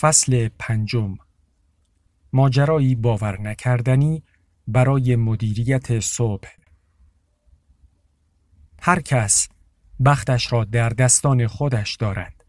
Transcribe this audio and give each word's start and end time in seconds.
فصل 0.00 0.48
پنجم. 0.58 1.16
ماجرایی 2.32 2.94
باور 2.94 3.40
نکردنی 3.40 4.22
برای 4.68 5.16
مدیریت 5.16 6.00
صبح. 6.00 6.48
هر 8.80 9.00
کس 9.00 9.48
بختش 10.04 10.52
را 10.52 10.64
در 10.64 10.88
دستان 10.88 11.46
خودش 11.46 11.96
دارد. 11.96 12.44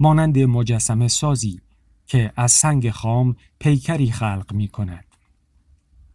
مانند 0.00 0.38
مجسمه 0.38 1.08
سازی 1.08 1.60
که 2.06 2.32
از 2.36 2.52
سنگ 2.52 2.90
خام 2.90 3.36
پیکری 3.58 4.10
خلق 4.10 4.52
می 4.52 4.68
کند. 4.68 5.04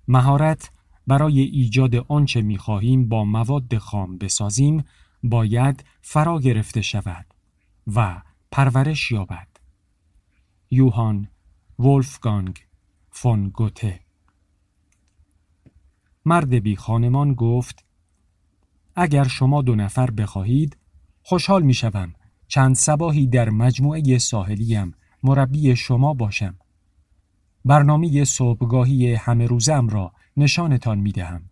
مهارت 0.07 0.71
برای 1.07 1.39
ایجاد 1.39 1.95
آنچه 1.95 2.41
می 2.41 2.57
خواهیم 2.57 3.09
با 3.09 3.25
مواد 3.25 3.77
خام 3.77 4.17
بسازیم 4.17 4.83
باید 5.23 5.83
فرا 6.01 6.39
گرفته 6.39 6.81
شود 6.81 7.25
و 7.95 8.21
پرورش 8.51 9.11
یابد. 9.11 9.46
یوهان 10.71 11.27
ولفگانگ 11.79 12.59
فون 13.11 13.49
گوته. 13.49 13.99
مرد 16.25 16.53
بی 16.53 16.75
خانمان 16.75 17.33
گفت 17.33 17.85
اگر 18.95 19.27
شما 19.27 19.61
دو 19.61 19.75
نفر 19.75 20.11
بخواهید 20.11 20.77
خوشحال 21.23 21.63
می 21.63 21.73
شوم. 21.73 22.13
چند 22.47 22.75
سباهی 22.75 23.27
در 23.27 23.49
مجموعه 23.49 24.17
ساحلیم 24.17 24.95
مربی 25.23 25.75
شما 25.75 26.13
باشم. 26.13 26.55
برنامه 27.65 28.23
صبحگاهی 28.23 29.13
همه 29.13 29.45
روزم 29.45 29.87
را 29.87 30.13
نشانتان 30.37 30.99
می 30.99 31.11
دهم. 31.11 31.49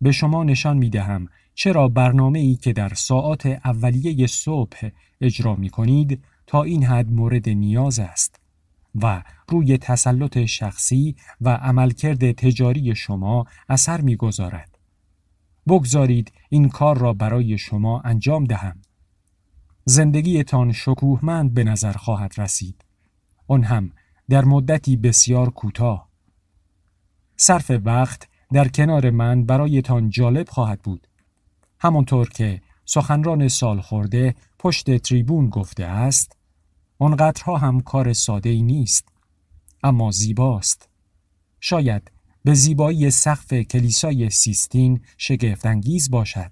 به 0.00 0.12
شما 0.12 0.44
نشان 0.44 0.76
می 0.76 0.90
دهم 0.90 1.28
چرا 1.54 1.88
برنامه 1.88 2.38
ای 2.38 2.56
که 2.56 2.72
در 2.72 2.94
ساعات 2.94 3.46
اولیه 3.46 4.26
صبح 4.26 4.88
اجرا 5.20 5.54
می 5.56 5.70
کنید 5.70 6.22
تا 6.48 6.62
این 6.62 6.84
حد 6.84 7.12
مورد 7.12 7.48
نیاز 7.48 7.98
است 7.98 8.40
و 8.94 9.22
روی 9.48 9.78
تسلط 9.78 10.44
شخصی 10.44 11.16
و 11.40 11.48
عملکرد 11.48 12.32
تجاری 12.32 12.94
شما 12.94 13.44
اثر 13.68 14.00
می‌گذارد. 14.00 14.78
بگذارید 15.66 16.32
این 16.48 16.68
کار 16.68 16.98
را 16.98 17.12
برای 17.12 17.58
شما 17.58 18.00
انجام 18.00 18.44
دهم. 18.44 18.80
زندگیتان 19.84 20.72
شکوهمند 20.72 21.54
به 21.54 21.64
نظر 21.64 21.92
خواهد 21.92 22.40
رسید. 22.40 22.84
آن 23.48 23.62
هم 23.62 23.92
در 24.28 24.44
مدتی 24.44 24.96
بسیار 24.96 25.50
کوتاه. 25.50 26.08
صرف 27.36 27.70
وقت 27.84 28.28
در 28.52 28.68
کنار 28.68 29.10
من 29.10 29.44
برایتان 29.44 30.10
جالب 30.10 30.48
خواهد 30.48 30.82
بود. 30.82 31.06
همانطور 31.80 32.28
که 32.28 32.60
سخنران 32.84 33.48
سال 33.48 33.80
خورده 33.80 34.34
پشت 34.58 34.96
تریبون 34.96 35.48
گفته 35.48 35.84
است 35.84 36.37
آنقدرها 36.98 37.56
هم 37.56 37.80
کار 37.80 38.12
ساده 38.12 38.50
ای 38.50 38.62
نیست 38.62 39.08
اما 39.82 40.10
زیباست. 40.10 40.88
شاید 41.60 42.10
به 42.44 42.54
زیبایی 42.54 43.10
سقف 43.10 43.52
کلیسای 43.54 44.30
سیستین 44.30 45.00
شگفتانگیز 45.16 46.10
باشد. 46.10 46.50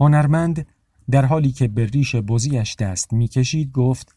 هنرمند 0.00 0.66
در 1.10 1.24
حالی 1.24 1.52
که 1.52 1.68
به 1.68 1.86
ریش 1.86 2.16
بزیش 2.16 2.76
دست 2.76 3.12
می‌کشید 3.12 3.72
گفت 3.72 4.16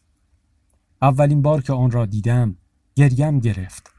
اولین 1.02 1.42
بار 1.42 1.62
که 1.62 1.72
آن 1.72 1.90
را 1.90 2.06
دیدم 2.06 2.56
گریم 2.94 3.40
گرفت. 3.40 3.90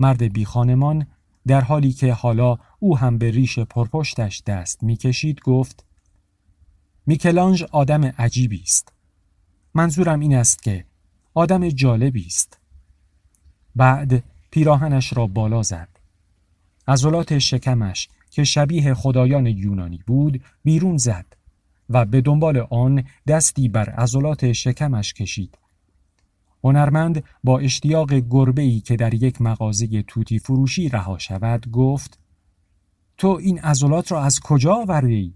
مرد 0.00 0.22
بی 0.22 0.44
خانمان 0.44 1.06
در 1.46 1.60
حالی 1.60 1.92
که 1.92 2.12
حالا 2.12 2.58
او 2.78 2.98
هم 2.98 3.18
به 3.18 3.30
ریش 3.30 3.58
پرپشتش 3.58 4.42
دست 4.46 4.82
می‌کشید 4.82 5.40
گفت 5.40 5.86
میکلانج 7.06 7.62
آدم 7.62 8.04
عجیبی 8.04 8.60
است. 8.62 8.92
منظورم 9.74 10.20
این 10.20 10.34
است 10.34 10.62
که 10.62 10.84
آدم 11.34 11.68
جالبی 11.68 12.26
است. 12.26 12.58
بعد 13.76 14.22
پیراهنش 14.50 15.16
را 15.16 15.26
بالا 15.26 15.62
زد. 15.62 15.88
عضلات 16.88 17.38
شکمش 17.38 18.08
که 18.30 18.44
شبیه 18.44 18.94
خدایان 18.94 19.46
یونانی 19.46 20.00
بود 20.06 20.42
بیرون 20.64 20.96
زد 20.96 21.26
و 21.90 22.04
به 22.04 22.20
دنبال 22.20 22.66
آن 22.70 23.04
دستی 23.28 23.68
بر 23.68 23.90
عضلات 23.90 24.52
شکمش 24.52 25.14
کشید. 25.14 25.58
هنرمند 26.64 27.24
با 27.44 27.58
اشتیاق 27.58 28.14
گربه 28.14 28.62
ای 28.62 28.80
که 28.80 28.96
در 28.96 29.14
یک 29.14 29.42
مغازه 29.42 30.02
توتی 30.02 30.38
فروشی 30.38 30.88
رها 30.88 31.18
شود 31.18 31.70
گفت 31.70 32.18
تو 33.18 33.28
این 33.28 33.58
عضلات 33.58 34.12
را 34.12 34.22
از 34.22 34.40
کجا 34.40 34.74
آوردی؟ 34.74 35.34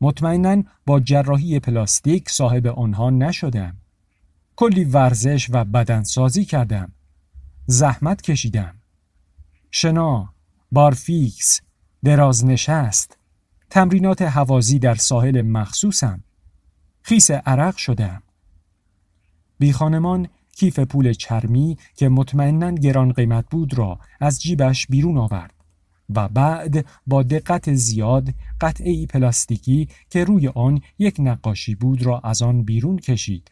مطمئنا 0.00 0.62
با 0.86 1.00
جراحی 1.00 1.60
پلاستیک 1.60 2.30
صاحب 2.30 2.66
آنها 2.66 3.10
نشدم. 3.10 3.76
کلی 4.56 4.84
ورزش 4.84 5.48
و 5.52 5.64
بدنسازی 5.64 6.44
کردم. 6.44 6.92
زحمت 7.66 8.22
کشیدم. 8.22 8.74
شنا، 9.70 10.34
بارفیکس، 10.72 11.60
درازنشست، 12.04 13.18
تمرینات 13.70 14.22
حوازی 14.22 14.78
در 14.78 14.94
ساحل 14.94 15.42
مخصوصم. 15.42 16.24
خیس 17.02 17.30
عرق 17.30 17.76
شدم. 17.76 18.22
بی 19.58 19.72
خانمان 19.72 20.28
کیف 20.56 20.78
پول 20.78 21.12
چرمی 21.12 21.78
که 21.94 22.08
مطمئنا 22.08 22.70
گران 22.70 23.12
قیمت 23.12 23.44
بود 23.50 23.78
را 23.78 23.98
از 24.20 24.42
جیبش 24.42 24.86
بیرون 24.86 25.18
آورد. 25.18 25.55
و 26.14 26.28
بعد 26.28 26.86
با 27.06 27.22
دقت 27.22 27.74
زیاد 27.74 28.34
قطعه 28.60 29.06
پلاستیکی 29.06 29.88
که 30.10 30.24
روی 30.24 30.48
آن 30.48 30.80
یک 30.98 31.16
نقاشی 31.18 31.74
بود 31.74 32.02
را 32.02 32.20
از 32.20 32.42
آن 32.42 32.62
بیرون 32.62 32.98
کشید. 32.98 33.50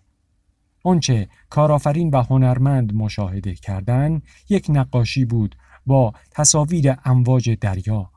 آنچه 0.85 1.29
کارآفرین 1.51 2.11
و 2.11 2.23
هنرمند 2.23 2.95
مشاهده 2.95 3.55
کردن 3.55 4.23
یک 4.49 4.67
نقاشی 4.69 5.25
بود 5.25 5.57
با 5.87 6.13
تصاویر 6.31 6.97
امواج 7.05 7.51
دریا. 7.51 8.11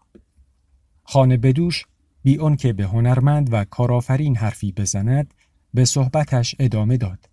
خانه 1.04 1.38
بدوش 1.38 1.86
بی 2.24 2.36
اون 2.36 2.56
که 2.56 2.74
به 2.74 2.84
هنرمند 2.84 3.54
و 3.54 3.66
کارآفرین 3.66 4.36
حرفی 4.36 4.72
بزند 4.72 5.34
به 5.74 5.86
صحبتش 5.86 6.56
ادامه 6.60 6.98
داد. 6.98 7.30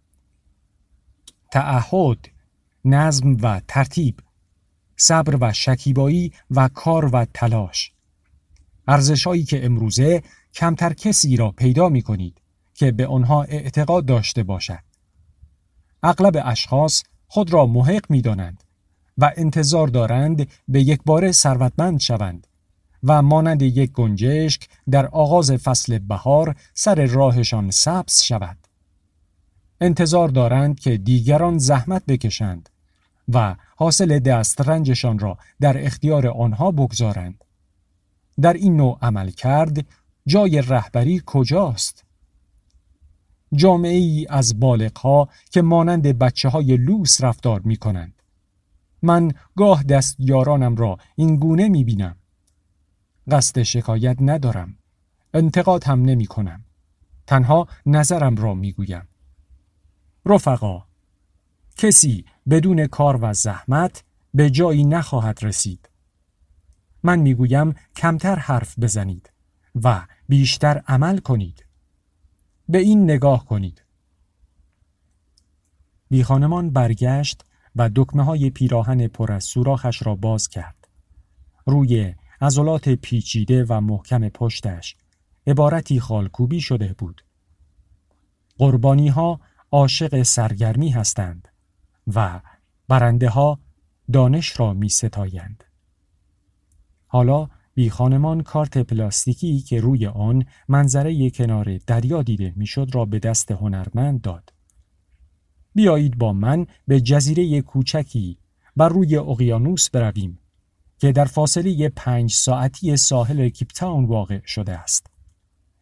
تعهد، 1.53 2.29
نظم 2.85 3.37
و 3.43 3.61
ترتیب 3.69 4.21
صبر 4.97 5.39
و 5.41 5.53
شکیبایی 5.53 6.33
و 6.51 6.69
کار 6.69 7.05
و 7.05 7.27
تلاش. 7.35 7.93
ارزشهایی 8.89 9.45
که 9.45 9.65
امروزه 9.65 10.23
کمتر 10.55 10.93
کسی 10.93 11.37
را 11.37 11.51
پیدا 11.51 11.89
می 11.89 12.03
کنید 12.03 12.41
که 12.75 12.93
به 12.93 13.07
آنها 13.07 13.43
اعتقاد 13.43 14.07
داشته 14.07 14.43
باشد. 14.43 14.83
اغلب 16.03 16.43
اشخاص 16.45 17.03
خود 17.29 17.53
را 17.53 17.67
محق 17.67 18.05
می 18.09 18.23
دانند 18.23 18.65
و 19.19 19.33
انتظار 19.37 19.89
دارند 19.89 20.49
به 20.69 20.81
یک 20.83 21.01
بار 21.07 21.33
ثروتمند 21.33 22.01
شوند 22.01 22.47
و 23.03 23.23
مانند 23.23 23.63
یک 23.63 23.93
گنجشک 23.93 24.69
در 24.91 25.07
آغاز 25.07 25.51
فصل 25.53 25.99
بهار 25.99 26.57
سر 26.75 27.07
راهشان 27.07 27.71
سبز 27.71 28.23
شود. 28.23 28.57
انتظار 29.81 30.29
دارند 30.29 30.81
که 30.81 30.97
دیگران 30.97 31.59
زحمت 31.59 32.03
بکشند 32.09 32.69
و 33.29 33.57
حاصل 33.77 34.19
دسترنجشان 34.19 35.19
را 35.19 35.39
در 35.61 35.87
اختیار 35.87 36.27
آنها 36.29 36.71
بگذارند. 36.71 37.45
در 38.41 38.53
این 38.53 38.77
نوع 38.77 38.99
عمل 39.03 39.31
کرد 39.31 39.87
جای 40.27 40.63
رهبری 40.63 41.23
کجاست؟ 41.27 42.05
جامعه 43.55 43.97
ای 43.97 44.27
از 44.31 44.61
بالغها 44.61 45.29
که 45.51 45.63
مانند 45.63 46.03
بچه 46.19 46.49
های 46.49 46.77
لوس 46.77 47.25
رفتار 47.25 47.61
می 47.61 47.77
کنند. 47.77 48.23
من 49.03 49.33
گاه 49.57 49.83
دستیارانم 49.83 50.77
را 50.77 50.99
این 51.17 51.37
گونه 51.37 51.69
می 51.69 51.85
بینم. 51.85 52.17
قصد 53.31 53.63
شکایت 53.63 54.17
ندارم. 54.21 54.77
انتقاد 55.35 55.85
هم 55.85 56.03
نمی 56.03 56.27
کنم. 56.27 56.65
تنها 57.27 57.69
نظرم 57.87 58.37
را 58.37 58.55
می 58.55 58.73
گویم. 58.73 59.09
رفقا 60.27 60.85
کسی 61.77 62.25
بدون 62.51 62.87
کار 62.87 63.19
و 63.23 63.35
زحمت 63.35 64.05
به 64.35 64.51
جایی 64.51 64.85
نخواهد 64.85 65.39
رسید. 65.45 65.89
من 67.03 67.19
می‌گویم 67.19 67.75
کمتر 67.97 68.37
حرف 68.37 68.79
بزنید 68.79 69.31
و 69.83 70.07
بیشتر 70.29 70.83
عمل 70.89 71.19
کنید. 71.19 71.67
به 72.69 72.79
این 72.79 73.05
نگاه 73.05 73.47
کنید. 73.47 73.83
بیخانمان 76.11 76.71
برگشت 76.71 77.45
و 77.77 77.91
دکمه 77.95 78.25
های 78.25 78.51
پیراهن 78.51 79.09
پر 79.09 79.33
از 79.33 79.45
سوراخش 79.45 80.07
را 80.07 80.15
باز 80.15 80.49
کرد. 80.49 80.89
روی 81.67 82.15
عضلات 82.41 82.89
پیچیده 82.89 83.65
و 83.69 83.81
محکم 83.81 84.29
پشتش 84.29 84.97
عبارتی 85.47 86.01
خالکوبی 86.01 86.61
شده 86.61 86.95
بود. 86.99 87.25
قربانی 88.59 89.09
ها 89.09 89.41
عاشق 89.73 90.23
سرگرمی 90.23 90.91
هستند 90.91 91.49
و 92.07 92.41
برنده 92.89 93.29
ها 93.29 93.59
دانش 94.13 94.61
را 94.61 94.73
می 94.73 94.89
ستایند. 94.89 95.65
حالا 97.07 97.49
بی 97.75 97.91
خانمان 97.91 98.43
کارت 98.43 98.79
پلاستیکی 98.79 99.61
که 99.61 99.81
روی 99.81 100.07
آن 100.07 100.45
منظره 100.69 101.31
کنار 101.31 101.79
دریا 101.87 102.23
دیده 102.23 102.53
می‌شد 102.57 102.91
را 102.93 103.05
به 103.05 103.19
دست 103.19 103.51
هنرمند 103.51 104.21
داد. 104.21 104.53
بیایید 105.75 106.19
با 106.19 106.33
من 106.33 106.67
به 106.89 107.01
جزیره 107.01 107.63
کوچکی 107.63 108.39
بر 108.77 108.89
روی 108.89 109.17
اقیانوس 109.17 109.91
برویم 109.91 110.39
که 110.99 111.13
در 111.13 111.25
فاصله 111.25 111.89
پنج 111.89 112.33
ساعتی 112.33 112.97
ساحل 112.97 113.49
کیپتاون 113.49 114.05
واقع 114.05 114.41
شده 114.47 114.79
است. 114.79 115.07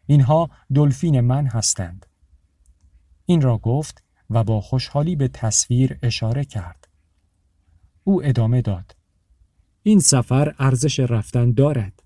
اینها 0.07 0.51
دلفین 0.75 1.21
من 1.21 1.47
هستند. 1.47 2.07
این 3.27 3.41
را 3.41 3.59
گفت 3.59 4.05
و 4.35 4.45
با 4.45 4.61
خوشحالی 4.61 5.17
به 5.17 5.29
تصویر 5.29 5.99
اشاره 6.03 6.45
کرد. 6.45 6.89
او 8.05 8.25
ادامه 8.25 8.63
داد. 8.63 8.97
این 9.83 10.01
سفر 10.01 10.55
ارزش 10.59 11.01
رفتن 11.01 11.53
دارد. 11.53 12.03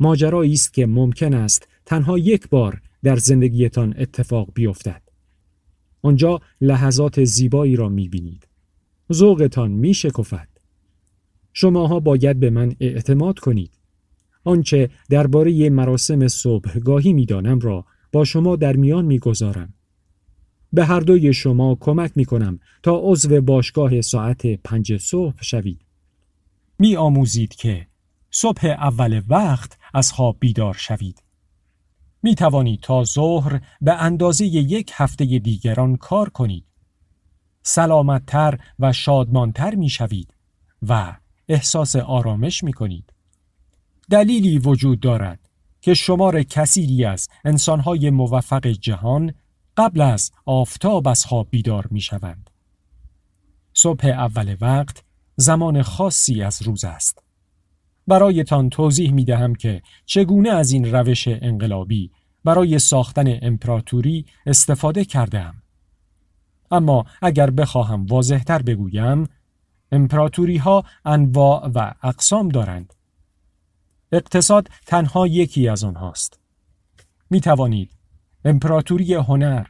ماجرایی 0.00 0.52
است 0.52 0.74
که 0.74 0.86
ممکن 0.86 1.34
است 1.34 1.68
تنها 1.86 2.18
یک 2.18 2.48
بار 2.48 2.82
در 3.02 3.16
زندگیتان 3.16 3.94
اتفاق 3.98 4.48
بیفتد. 4.54 5.02
آنجا 6.02 6.40
لحظات 6.60 7.24
زیبایی 7.24 7.76
را 7.76 7.88
می‌بینید. 7.88 8.48
ذوقتان 9.12 9.70
میشکفد. 9.70 10.48
شماها 11.52 12.00
باید 12.00 12.40
به 12.40 12.50
من 12.50 12.76
اعتماد 12.80 13.38
کنید. 13.38 13.78
آنچه 14.44 14.90
درباره 15.10 15.70
مراسم 15.70 16.28
صبحگاهی 16.28 17.12
می‌دانم 17.12 17.58
را 17.58 17.84
با 18.12 18.24
شما 18.24 18.56
در 18.56 18.76
میان 18.76 19.04
می‌گذارم. 19.04 19.74
به 20.74 20.84
هر 20.84 21.00
دوی 21.00 21.32
شما 21.32 21.74
کمک 21.80 22.12
می 22.16 22.24
کنم 22.24 22.60
تا 22.82 23.00
عضو 23.02 23.40
باشگاه 23.40 24.00
ساعت 24.00 24.46
پنج 24.46 24.96
صبح 24.96 25.42
شوید. 25.42 25.80
می 26.78 26.96
آموزید 26.96 27.54
که 27.54 27.86
صبح 28.30 28.66
اول 28.66 29.22
وقت 29.28 29.78
از 29.94 30.12
خواب 30.12 30.36
بیدار 30.40 30.74
شوید. 30.74 31.22
می 32.22 32.34
توانید 32.34 32.80
تا 32.80 33.04
ظهر 33.04 33.60
به 33.80 33.92
اندازه 33.92 34.46
یک 34.46 34.90
هفته 34.94 35.24
دیگران 35.24 35.96
کار 35.96 36.28
کنید. 36.28 36.64
سلامتتر 37.62 38.58
و 38.78 38.92
شادمانتر 38.92 39.74
می 39.74 39.88
شوید 39.88 40.34
و 40.88 41.16
احساس 41.48 41.96
آرامش 41.96 42.64
می 42.64 42.72
کنید. 42.72 43.12
دلیلی 44.10 44.58
وجود 44.58 45.00
دارد 45.00 45.48
که 45.80 45.94
شمار 45.94 46.42
کثیری 46.42 47.04
از 47.04 47.28
انسانهای 47.44 48.10
موفق 48.10 48.66
جهان 48.66 49.34
قبل 49.76 50.00
از 50.00 50.32
آفتاب 50.44 51.08
از 51.08 51.24
خواب 51.24 51.48
بیدار 51.50 51.86
می 51.90 52.00
شوند. 52.00 52.50
صبح 53.74 54.06
اول 54.06 54.56
وقت 54.60 55.02
زمان 55.36 55.82
خاصی 55.82 56.42
از 56.42 56.62
روز 56.62 56.84
است. 56.84 57.22
برایتان 58.06 58.70
توضیح 58.70 59.12
می 59.12 59.24
دهم 59.24 59.54
که 59.54 59.82
چگونه 60.06 60.50
از 60.50 60.72
این 60.72 60.92
روش 60.92 61.28
انقلابی 61.28 62.10
برای 62.44 62.78
ساختن 62.78 63.38
امپراتوری 63.42 64.26
استفاده 64.46 65.04
کردم. 65.04 65.62
اما 66.70 67.04
اگر 67.22 67.50
بخواهم 67.50 68.06
واضحتر 68.06 68.62
بگویم 68.62 69.28
امپراتوری 69.92 70.56
ها 70.56 70.84
انواع 71.04 71.70
و 71.74 71.94
اقسام 72.02 72.48
دارند. 72.48 72.94
اقتصاد 74.12 74.68
تنها 74.86 75.26
یکی 75.26 75.68
از 75.68 75.84
آنهاست. 75.84 76.38
می 77.30 77.40
توانید 77.40 77.90
امپراتوری 78.44 79.14
هنر، 79.14 79.66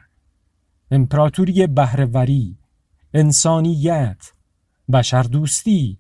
امپراتوری 0.91 1.67
بهرهوری، 1.67 2.59
انسانیت، 3.15 4.33
بشردوستی، 4.93 5.99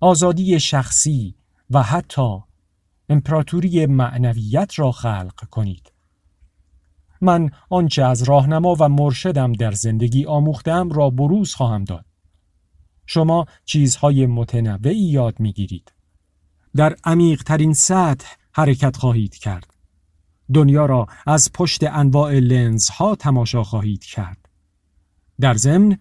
آزادی 0.00 0.60
شخصی 0.60 1.34
و 1.70 1.82
حتی 1.82 2.38
امپراتوری 3.08 3.86
معنویت 3.86 4.78
را 4.78 4.92
خلق 4.92 5.48
کنید. 5.50 5.92
من 7.20 7.50
آنچه 7.70 8.04
از 8.04 8.22
راهنما 8.22 8.76
و 8.80 8.88
مرشدم 8.88 9.52
در 9.52 9.72
زندگی 9.72 10.24
آموختم 10.24 10.88
را 10.90 11.10
بروز 11.10 11.54
خواهم 11.54 11.84
داد. 11.84 12.04
شما 13.06 13.46
چیزهای 13.64 14.26
متنوعی 14.26 14.98
یاد 14.98 15.40
می‌گیرید. 15.40 15.92
در 16.76 16.96
عمیق 17.04 17.42
ترین 17.42 17.72
سطح 17.72 18.26
حرکت 18.52 18.96
خواهید 18.96 19.34
کرد. 19.34 19.71
دنیا 20.54 20.86
را 20.86 21.06
از 21.26 21.50
پشت 21.54 21.84
انواع 21.84 22.32
لنز 22.38 22.88
ها 22.88 23.14
تماشا 23.14 23.62
خواهید 23.62 24.04
کرد. 24.04 24.48
در 25.40 25.54
ضمن 25.54 25.98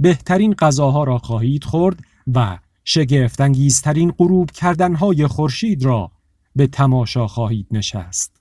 بهترین 0.00 0.54
غذاها 0.54 1.04
را 1.04 1.18
خواهید 1.18 1.64
خورد 1.64 1.98
و 2.34 2.58
شگفتانگیزترین 2.84 4.10
غروب 4.10 4.50
کردنهای 4.50 5.26
خورشید 5.26 5.84
را 5.84 6.10
به 6.56 6.66
تماشا 6.66 7.26
خواهید 7.26 7.66
نشست. 7.70 8.40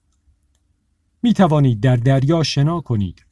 می 1.24 1.34
توانید 1.34 1.80
در 1.80 1.96
دریا 1.96 2.44
شنا 2.44 2.82
کنید، 2.82 3.26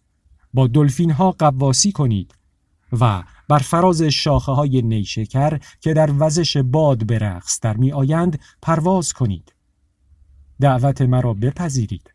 با 0.54 0.68
دلفین 0.68 1.12
ها 1.12 1.32
قواسی 1.32 1.92
کنید 1.92 2.36
و 3.02 3.24
بر 3.50 3.58
فراز 3.60 4.02
شاخه 4.02 4.52
های 4.52 4.82
نیشکر 4.82 5.60
که 5.82 5.94
در 5.94 6.10
وزش 6.20 6.58
باد 6.58 7.06
به 7.06 7.20
رقص 7.20 7.60
در 7.60 7.78
می 7.78 7.92
آیند 7.92 8.40
پرواز 8.62 9.14
کنید. 9.14 9.53
دعوت 10.62 11.02
مرا 11.02 11.34
بپذیرید. 11.34 12.14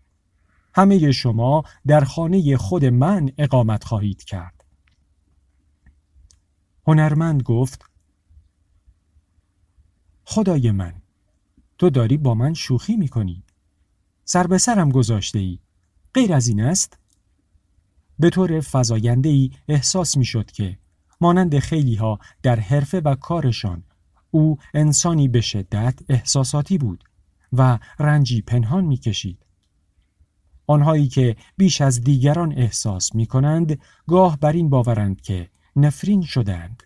همه 0.74 1.12
شما 1.12 1.62
در 1.86 2.04
خانه 2.04 2.56
خود 2.56 2.84
من 2.84 3.30
اقامت 3.38 3.84
خواهید 3.84 4.24
کرد. 4.24 4.64
هنرمند 6.86 7.42
گفت 7.42 7.84
خدای 10.24 10.70
من 10.70 10.92
تو 11.78 11.90
داری 11.90 12.16
با 12.16 12.34
من 12.34 12.54
شوخی 12.54 12.96
می‌کنی 12.96 13.42
سر 14.24 14.46
به 14.46 14.58
سرم 14.58 14.90
گذاشته 14.90 15.38
ای 15.38 15.58
غیر 16.14 16.34
از 16.34 16.48
این 16.48 16.60
است 16.60 16.98
به 18.18 18.30
طور 18.30 18.60
فضاینده 18.60 19.28
ای 19.28 19.50
احساس 19.68 20.16
می‌شد 20.16 20.50
که 20.50 20.78
مانند 21.20 21.58
خیلی 21.58 21.94
ها 21.94 22.18
در 22.42 22.60
حرفه 22.60 23.00
و 23.00 23.14
کارشان 23.14 23.82
او 24.30 24.58
انسانی 24.74 25.28
به 25.28 25.40
شدت 25.40 26.00
احساساتی 26.08 26.78
بود 26.78 27.04
و 27.52 27.78
رنجی 27.98 28.42
پنهان 28.42 28.84
می‌کشید 28.84 29.46
آنهایی 30.66 31.08
که 31.08 31.36
بیش 31.56 31.80
از 31.80 32.00
دیگران 32.00 32.52
احساس 32.52 33.14
می 33.14 33.26
کنند 33.26 33.78
گاه 34.06 34.38
بر 34.38 34.52
این 34.52 34.70
باورند 34.70 35.20
که 35.20 35.50
نفرین 35.76 36.22
شدند. 36.22 36.82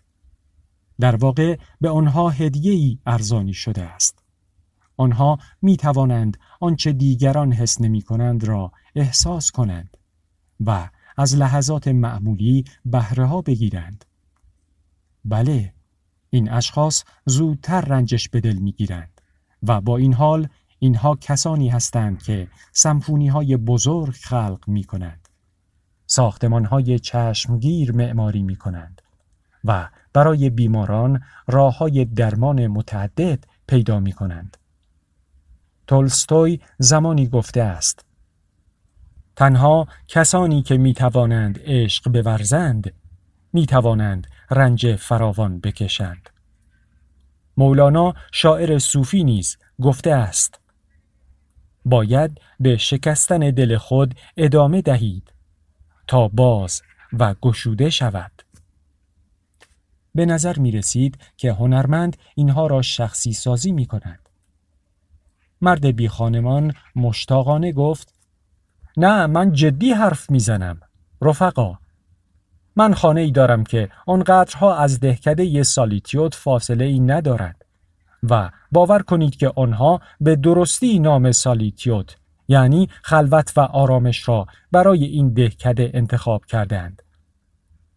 در 0.99 1.15
واقع 1.15 1.57
به 1.81 1.89
آنها 1.89 2.29
هدیه‌ای 2.29 2.97
ارزانی 3.05 3.53
شده 3.53 3.83
است. 3.83 4.23
آنها 4.97 5.39
می 5.61 5.77
توانند 5.77 6.37
آنچه 6.59 6.93
دیگران 6.93 7.53
حس 7.53 7.81
نمی 7.81 8.01
کنند 8.01 8.43
را 8.43 8.71
احساس 8.95 9.51
کنند 9.51 9.97
و 10.65 10.89
از 11.17 11.35
لحظات 11.35 11.87
معمولی 11.87 12.65
بهره 12.85 13.25
ها 13.25 13.41
بگیرند. 13.41 14.05
بله، 15.25 15.73
این 16.29 16.49
اشخاص 16.51 17.03
زودتر 17.25 17.81
رنجش 17.81 18.29
به 18.29 18.41
دل 18.41 18.55
می 18.55 18.71
گیرند 18.71 19.12
و 19.67 19.81
با 19.81 19.97
این 19.97 20.13
حال 20.13 20.47
اینها 20.79 21.15
کسانی 21.15 21.69
هستند 21.69 22.23
که 22.23 22.47
سمفونی 22.71 23.27
های 23.27 23.57
بزرگ 23.57 24.13
خلق 24.13 24.63
می 24.67 24.83
کنند. 24.83 25.29
ساختمان 26.05 26.65
های 26.65 26.99
چشمگیر 26.99 27.91
معماری 27.91 28.43
می 28.43 28.55
کنند 28.55 29.01
و 29.63 29.89
برای 30.13 30.49
بیماران 30.49 31.21
راه 31.47 31.77
های 31.77 32.05
درمان 32.05 32.67
متعدد 32.67 33.43
پیدا 33.67 33.99
می 33.99 34.11
کنند. 34.11 34.57
تولستوی 35.87 36.59
زمانی 36.77 37.27
گفته 37.27 37.61
است 37.61 38.05
تنها 39.35 39.87
کسانی 40.07 40.61
که 40.61 40.77
می 40.77 40.93
توانند 40.93 41.59
عشق 41.63 42.23
بورزند 42.23 42.93
می 43.53 43.65
توانند 43.65 44.27
رنج 44.51 44.95
فراوان 44.95 45.59
بکشند. 45.59 46.29
مولانا 47.57 48.13
شاعر 48.31 48.79
صوفی 48.79 49.23
نیز 49.23 49.57
گفته 49.81 50.11
است 50.11 50.59
باید 51.85 52.41
به 52.59 52.77
شکستن 52.77 53.39
دل 53.39 53.77
خود 53.77 54.15
ادامه 54.37 54.81
دهید 54.81 55.33
تا 56.07 56.27
باز 56.27 56.81
و 57.13 57.33
گشوده 57.41 57.89
شود. 57.89 58.31
به 60.15 60.25
نظر 60.25 60.59
می 60.59 60.71
رسید 60.71 61.17
که 61.37 61.53
هنرمند 61.53 62.17
اینها 62.35 62.67
را 62.67 62.81
شخصی 62.81 63.33
سازی 63.33 63.71
می 63.71 63.85
کند. 63.85 64.29
مرد 65.61 65.85
بی 65.85 66.07
خانمان 66.07 66.73
مشتاقانه 66.95 67.71
گفت 67.71 68.13
نه 68.97 69.27
من 69.27 69.51
جدی 69.51 69.91
حرف 69.91 70.29
می‌زنم 70.29 70.79
رفقا 71.21 71.77
من 72.75 72.93
خانه 72.93 73.21
ای 73.21 73.31
دارم 73.31 73.63
که 73.63 73.89
آنقدرها 74.07 74.75
از 74.75 74.99
دهکده 74.99 75.45
ی 75.45 75.63
سالیتیوت 75.63 76.35
فاصله 76.35 76.85
ای 76.85 76.99
ندارد 76.99 77.65
و 78.29 78.49
باور 78.71 79.01
کنید 79.01 79.35
که 79.35 79.51
آنها 79.55 80.01
به 80.21 80.35
درستی 80.35 80.99
نام 80.99 81.31
سالیتیوت 81.31 82.15
یعنی 82.47 82.89
خلوت 83.01 83.53
و 83.57 83.59
آرامش 83.59 84.27
را 84.27 84.47
برای 84.71 85.05
این 85.05 85.33
دهکده 85.33 85.91
انتخاب 85.93 86.45
کردند. 86.45 87.01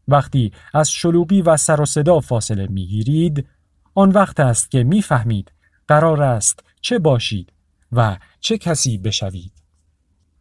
وقتی 0.09 0.52
از 0.75 0.90
شلوغی 0.90 1.42
و 1.42 1.56
سر 1.56 1.80
و 1.80 1.85
صدا 1.85 2.21
فاصله 2.21 2.66
می‌گیرید 2.66 3.47
آن 3.95 4.11
وقت 4.11 4.40
است 4.40 4.71
که 4.71 4.85
می‌فهمید 4.85 5.52
قرار 5.88 6.23
است 6.23 6.61
چه 6.80 6.99
باشید 6.99 7.52
و 7.92 8.16
چه 8.40 8.59
کسی 8.59 8.99
بشوید. 8.99 9.52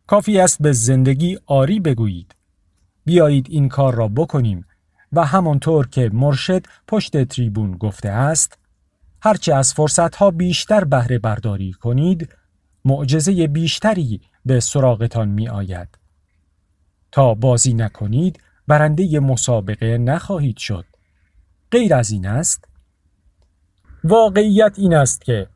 کافی 0.08 0.40
است 0.40 0.62
به 0.62 0.72
زندگی 0.72 1.38
آری 1.46 1.80
بگویید. 1.80 2.36
بیایید 3.06 3.48
این 3.50 3.70
کار 3.70 3.96
را 3.96 4.08
بکنیم 4.08 4.66
و 5.14 5.26
همانطور 5.26 5.88
که 5.88 6.10
مرشد 6.14 6.66
پشت 6.88 7.24
تریبون 7.24 7.72
گفته 7.72 8.10
است 8.10 8.58
هرچه 9.22 9.54
از 9.54 9.74
فرصتها 9.74 10.32
بیشتر 10.32 10.84
بهره 10.84 11.20
برداری 11.20 11.74
کنید 11.74 12.30
معجزه 12.86 13.48
بیشتری 13.48 14.22
به 14.46 14.60
سراغتان 14.60 15.28
می 15.28 15.50
آید. 15.50 15.88
تا 17.12 17.34
بازی 17.34 17.74
نکنید 17.74 18.40
برنده 18.68 19.20
مسابقه 19.20 19.98
نخواهید 19.98 20.58
شد. 20.58 20.86
غیر 21.72 21.94
از 21.94 22.12
این 22.12 22.28
است 22.28 22.66
واقعیت 24.04 24.74
این 24.78 24.94
است 24.94 25.26
که 25.26 25.48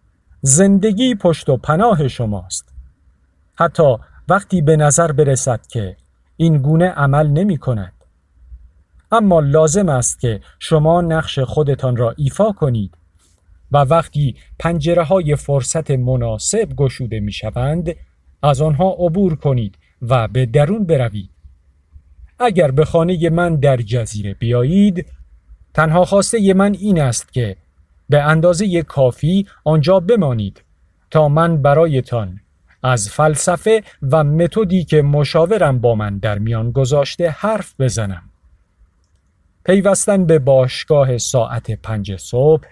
زندگی 0.42 1.16
پشت 1.16 1.50
و 1.50 1.58
پناه 1.58 2.08
شماست. 2.08 2.70
حتی 3.56 3.96
وقتی 4.30 4.62
به 4.62 4.78
نظر 4.78 5.12
برسد 5.12 5.68
که 5.68 5.98
این 6.42 6.58
گونه 6.58 6.90
عمل 6.90 7.28
نمی 7.28 7.58
کند. 7.58 7.94
اما 9.12 9.40
لازم 9.40 9.90
است 9.90 10.20
که 10.20 10.42
شما 10.60 11.02
نقش 11.02 11.40
خودتان 11.40 11.96
را 11.96 12.14
ایفا 12.18 12.52
کنید 12.52 12.98
و 13.72 13.78
وقتی 13.78 14.36
پنجره 14.60 15.04
های 15.04 15.36
فرصت 15.36 15.92
مناسب 15.92 16.76
گشوده 16.76 17.20
می 17.20 17.32
شوند 17.32 17.96
از 18.44 18.62
آنها 18.62 18.96
عبور 19.00 19.36
کنید 19.36 19.76
و 20.02 20.28
به 20.28 20.46
درون 20.46 20.86
بروید. 20.86 21.30
اگر 22.40 22.72
به 22.72 22.86
خانه 22.86 23.30
من 23.30 23.56
در 23.56 23.78
جزیره 23.78 24.34
بیایید 24.34 25.06
تنها 25.74 26.06
خواسته 26.06 26.54
من 26.54 26.74
این 26.74 27.02
است 27.02 27.34
که 27.34 27.56
به 28.10 28.22
اندازه 28.22 28.82
کافی 28.82 29.48
آنجا 29.64 30.00
بمانید 30.00 30.64
تا 31.12 31.30
من 31.30 31.62
برایتان 31.62 32.40
از 32.84 33.10
فلسفه 33.10 33.84
و 34.12 34.24
متدی 34.24 34.84
که 34.84 35.02
مشاورم 35.02 35.80
با 35.80 35.96
من 35.96 36.18
در 36.18 36.40
میان 36.40 36.72
گذاشته 36.72 37.30
حرف 37.30 37.74
بزنم. 37.80 38.24
پیوستن 39.66 40.26
به 40.26 40.40
باشگاه 40.40 41.18
ساعت 41.18 41.72
پنج 41.72 42.16
صبح 42.16 42.68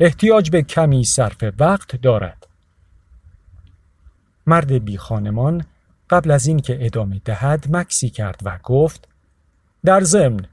احتیاج 0.00 0.50
به 0.50 0.62
کمی 0.62 1.04
صرف 1.04 1.44
وقت 1.58 1.96
دارد. 1.96 2.46
مرد 4.46 4.72
بی 4.72 4.98
خانمان 4.98 5.64
قبل 6.10 6.30
از 6.30 6.46
اینکه 6.46 6.86
ادامه 6.86 7.20
دهد 7.24 7.76
مکسی 7.76 8.10
کرد 8.10 8.40
و 8.44 8.58
گفت 8.62 9.08
در 9.84 10.00
ضمن 10.00 10.46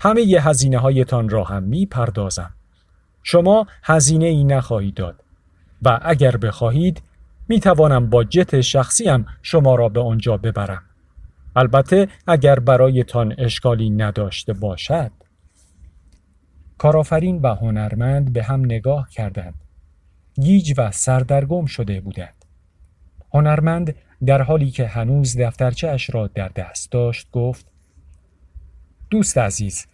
همه 0.00 0.22
ی 0.22 0.36
هزینه 0.36 0.78
هایتان 0.78 1.28
را 1.28 1.44
هم 1.44 1.62
می 1.62 1.86
پردازم. 1.86 2.54
شما 3.22 3.66
هزینه 3.82 4.26
ای 4.26 4.44
نخواهید 4.44 4.94
داد 4.94 5.24
و 5.82 6.00
اگر 6.02 6.36
بخواهید 6.36 7.02
می 7.50 7.60
توانم 7.60 8.10
با 8.10 8.24
جت 8.24 8.60
شخصیم 8.60 9.26
شما 9.42 9.74
را 9.74 9.88
به 9.88 10.00
آنجا 10.00 10.36
ببرم. 10.36 10.82
البته 11.56 12.08
اگر 12.26 12.58
برایتان 12.58 13.34
اشکالی 13.38 13.90
نداشته 13.90 14.52
باشد. 14.52 15.10
کارآفرین 16.78 17.38
و 17.42 17.54
هنرمند 17.54 18.32
به 18.32 18.42
هم 18.42 18.64
نگاه 18.64 19.08
کردند. 19.10 19.54
گیج 20.40 20.74
و 20.76 20.90
سردرگم 20.90 21.66
شده 21.66 22.00
بودند. 22.00 22.44
هنرمند 23.34 23.94
در 24.26 24.42
حالی 24.42 24.70
که 24.70 24.86
هنوز 24.86 25.38
دفترچه 25.38 25.88
اش 25.88 26.14
را 26.14 26.26
در 26.26 26.48
دست 26.48 26.92
داشت 26.92 27.30
گفت 27.32 27.66
دوست 29.10 29.38
عزیز 29.38 29.86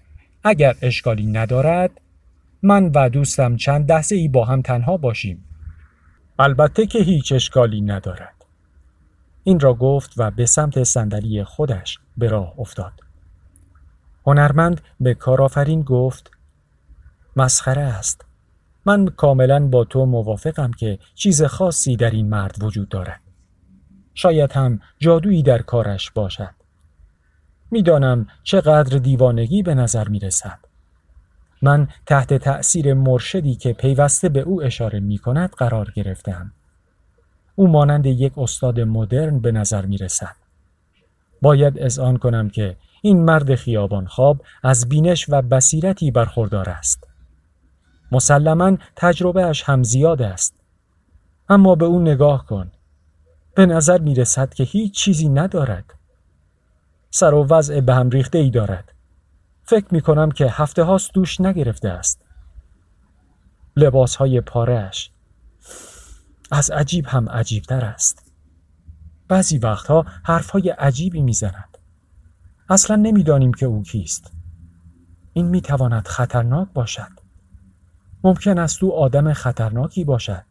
اگر 0.45 0.75
اشکالی 0.83 1.27
ندارد 1.27 1.91
من 2.63 2.91
و 2.95 3.09
دوستم 3.09 3.57
چند 3.57 3.87
دسته 3.87 4.17
ای 4.17 4.29
با 4.29 4.45
هم 4.45 4.63
تنها 4.63 4.97
باشیم 4.97 5.45
البته 6.39 6.87
که 6.87 6.99
هیچ 6.99 7.33
اشکالی 7.33 7.81
ندارد. 7.81 8.45
این 9.45 9.61
را 9.61 9.75
گفت 9.75 10.13
و 10.17 10.31
به 10.31 10.47
سمت 10.47 10.83
صندلی 10.83 11.45
خودش 11.45 11.99
به 12.17 12.29
راه 12.29 12.55
افتاد. 12.59 12.93
هنرمند 14.27 14.81
به 15.01 15.15
کارآفرین 15.15 15.83
گفت 15.83 16.31
مسخره 17.37 17.83
است. 17.83 18.25
من 18.87 19.07
کاملا 19.07 19.69
با 19.69 19.85
تو 19.85 20.07
موافقم 20.07 20.71
که 20.71 20.99
چیز 21.15 21.43
خاصی 21.43 21.97
در 21.97 22.11
این 22.11 22.29
مرد 22.29 22.63
وجود 22.63 22.89
دارد. 22.89 23.21
شاید 24.15 24.53
هم 24.53 24.81
جادویی 24.99 25.43
در 25.43 25.63
کارش 25.63 26.11
باشد. 26.11 26.55
می‌دانم 27.71 28.27
چقدر 28.43 28.99
دیوانگی 28.99 29.63
به 29.63 29.75
نظر 29.75 30.09
می 30.09 30.19
رسد. 30.19 30.59
من 31.63 31.89
تحت 32.07 32.35
تأثیر 32.35 32.95
مرشدی 32.95 33.55
که 33.55 33.73
پیوسته 33.73 34.29
به 34.29 34.41
او 34.41 34.63
اشاره 34.63 35.01
می 35.01 35.19
کند 35.19 35.51
قرار 35.51 35.93
گرفتم. 35.95 36.53
او 37.55 37.69
مانند 37.69 38.07
یک 38.07 38.39
استاد 38.39 38.81
مدرن 38.81 39.39
به 39.39 39.53
نظر 39.53 39.87
می 39.87 39.99
رسد. 39.99 40.37
باید 41.43 41.99
آن 41.99 42.17
کنم 42.17 42.51
که 42.51 42.77
این 43.03 43.25
مرد 43.25 43.55
خیابان 43.55 44.07
خواب 44.07 44.43
از 44.63 44.89
بینش 44.89 45.27
و 45.29 45.43
بصیرتی 45.43 46.11
برخوردار 46.11 46.69
است. 46.69 47.09
مسلما 48.13 48.79
تجربهش 48.97 49.63
هم 49.63 49.83
زیاد 49.83 50.23
است. 50.23 50.55
اما 51.49 51.75
به 51.75 51.85
او 51.85 52.01
نگاه 52.01 52.47
کن. 52.47 52.71
به 53.55 53.67
نظر 53.67 53.99
می 53.99 54.15
رسد 54.15 54.55
که 54.55 54.65
هیچ 54.65 54.95
چیزی 54.95 55.29
ندارد. 55.29 55.85
سر 57.11 57.35
و 57.35 57.47
وضع 57.51 57.81
به 57.81 57.95
هم 57.95 58.11
ریخته 58.11 58.39
ای 58.39 58.51
دارد. 58.51 58.93
فکر 59.69 59.87
می 59.91 60.01
کنم 60.01 60.31
که 60.31 60.47
هفته 60.51 60.83
هاست 60.83 61.15
دوش 61.15 61.41
نگرفته 61.41 61.89
است. 61.89 62.23
لباس 63.77 64.17
های 64.17 64.41
پارهش 64.41 65.11
از 66.51 66.71
عجیب 66.71 67.07
هم 67.07 67.29
عجیبتر 67.29 67.85
است. 67.85 68.33
بعضی 69.29 69.59
وقتها 69.59 70.05
حرف 70.25 70.51
های 70.51 70.69
عجیبی 70.69 71.23
می‌زند. 71.23 71.79
اصلا 72.69 72.97
نمی‌دانیم 72.97 73.53
که 73.53 73.67
او 73.67 73.83
کیست. 73.83 74.33
این 75.33 75.47
می 75.47 75.61
تواند 75.61 76.09
خطرناک 76.09 76.69
باشد. 76.75 77.13
ممکن 78.25 78.59
است 78.59 78.83
او 78.83 78.95
آدم 78.95 79.33
خطرناکی 79.33 80.05
باشد. 80.05 80.45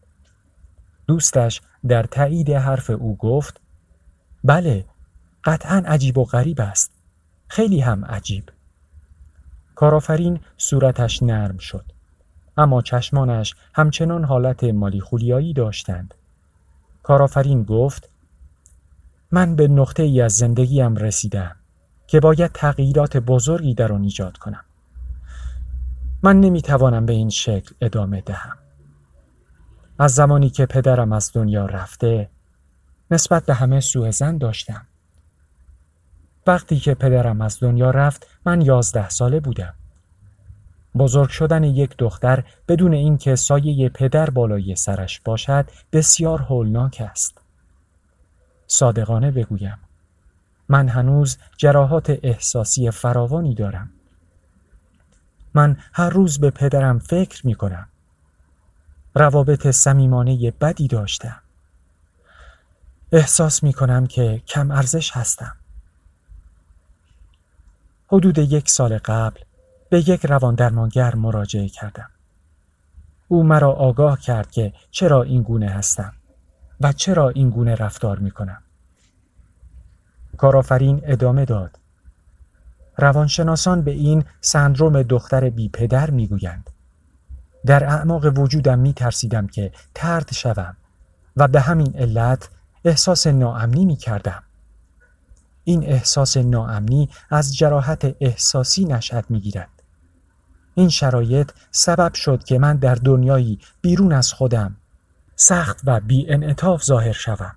دوستش 1.07 1.61
در 1.87 2.03
تایید 2.03 2.49
حرف 2.49 2.89
او 2.89 3.17
گفت 3.17 3.61
بله 4.43 4.85
قطعا 5.43 5.83
عجیب 5.85 6.17
و 6.17 6.23
غریب 6.25 6.61
است. 6.61 6.91
خیلی 7.47 7.79
هم 7.79 8.05
عجیب. 8.05 8.54
کارآفرین 9.75 10.39
صورتش 10.57 11.23
نرم 11.23 11.57
شد. 11.57 11.85
اما 12.57 12.81
چشمانش 12.81 13.55
همچنان 13.73 14.23
حالت 14.23 14.63
مالی 14.63 15.53
داشتند. 15.55 16.13
کارآفرین 17.03 17.63
گفت 17.63 18.09
من 19.31 19.55
به 19.55 19.67
نقطه 19.67 20.03
ای 20.03 20.21
از 20.21 20.33
زندگیم 20.33 20.95
رسیدم 20.95 21.55
که 22.07 22.19
باید 22.19 22.51
تغییرات 22.51 23.17
بزرگی 23.17 23.73
در 23.73 23.93
آن 23.93 24.03
ایجاد 24.03 24.37
کنم. 24.37 24.63
من 26.23 26.39
نمی‌توانم 26.39 27.05
به 27.05 27.13
این 27.13 27.29
شکل 27.29 27.75
ادامه 27.81 28.21
دهم. 28.21 28.57
از 29.99 30.11
زمانی 30.11 30.49
که 30.49 30.65
پدرم 30.65 31.11
از 31.11 31.31
دنیا 31.33 31.65
رفته 31.65 32.29
نسبت 33.11 33.45
به 33.45 33.53
همه 33.53 33.79
سوء 33.79 34.11
زن 34.11 34.37
داشتم. 34.37 34.87
وقتی 36.47 36.79
که 36.79 36.93
پدرم 36.93 37.41
از 37.41 37.59
دنیا 37.59 37.91
رفت 37.91 38.27
من 38.45 38.61
یازده 38.61 39.09
ساله 39.09 39.39
بودم. 39.39 39.73
بزرگ 40.97 41.29
شدن 41.29 41.63
یک 41.63 41.97
دختر 41.97 42.43
بدون 42.67 42.93
اینکه 42.93 43.35
سایه 43.35 43.89
پدر 43.89 44.29
بالای 44.29 44.75
سرش 44.75 45.19
باشد 45.19 45.65
بسیار 45.93 46.41
هولناک 46.41 47.03
است. 47.11 47.41
صادقانه 48.67 49.31
بگویم 49.31 49.77
من 50.69 50.87
هنوز 50.87 51.37
جراحات 51.57 52.19
احساسی 52.23 52.91
فراوانی 52.91 53.55
دارم. 53.55 53.89
من 55.53 55.77
هر 55.93 56.09
روز 56.09 56.39
به 56.39 56.49
پدرم 56.49 56.99
فکر 56.99 57.47
می 57.47 57.55
کنم. 57.55 57.87
روابط 59.15 59.67
سمیمانه 59.67 60.51
بدی 60.51 60.87
داشتم. 60.87 61.41
احساس 63.11 63.63
می 63.63 63.73
کنم 63.73 64.07
که 64.07 64.41
کم 64.47 64.71
ارزش 64.71 65.11
هستم. 65.11 65.57
حدود 68.07 68.37
یک 68.37 68.69
سال 68.69 68.97
قبل 68.97 69.39
به 69.89 70.09
یک 70.09 70.25
روان 70.25 70.55
درمانگر 70.55 71.15
مراجعه 71.15 71.69
کردم. 71.69 72.09
او 73.27 73.43
مرا 73.43 73.71
آگاه 73.71 74.19
کرد 74.19 74.51
که 74.51 74.73
چرا 74.91 75.23
این 75.23 75.41
گونه 75.41 75.69
هستم 75.69 76.13
و 76.81 76.91
چرا 76.91 77.29
این 77.29 77.49
گونه 77.49 77.75
رفتار 77.75 78.19
می 78.19 78.31
کنم. 78.31 78.63
کارآفرین 80.37 81.01
ادامه 81.03 81.45
داد. 81.45 81.79
روانشناسان 82.97 83.81
به 83.81 83.91
این 83.91 84.23
سندروم 84.41 85.03
دختر 85.03 85.49
بی 85.49 85.69
پدر 85.69 86.09
می 86.11 86.27
گویند. 86.27 86.69
در 87.65 87.83
اعماق 87.83 88.39
وجودم 88.39 88.79
می 88.79 88.93
ترسیدم 88.93 89.47
که 89.47 89.71
ترد 89.95 90.33
شوم 90.33 90.77
و 91.37 91.47
به 91.47 91.61
همین 91.61 91.97
علت 91.97 92.49
احساس 92.85 93.27
ناامنی 93.27 93.85
می 93.85 93.95
کردم. 93.95 94.43
این 95.65 95.83
احساس 95.83 96.37
ناامنی 96.37 97.09
از 97.29 97.57
جراحت 97.57 98.15
احساسی 98.19 98.85
نشد 98.85 99.25
می 99.29 99.39
گیرد. 99.39 99.69
این 100.75 100.89
شرایط 100.89 101.51
سبب 101.71 102.13
شد 102.13 102.43
که 102.43 102.59
من 102.59 102.77
در 102.77 102.95
دنیایی 102.95 103.59
بیرون 103.81 104.13
از 104.13 104.33
خودم 104.33 104.77
سخت 105.35 105.81
و 105.83 105.99
بی 105.99 106.29
انعطاف 106.29 106.83
ظاهر 106.83 107.11
شوم. 107.11 107.55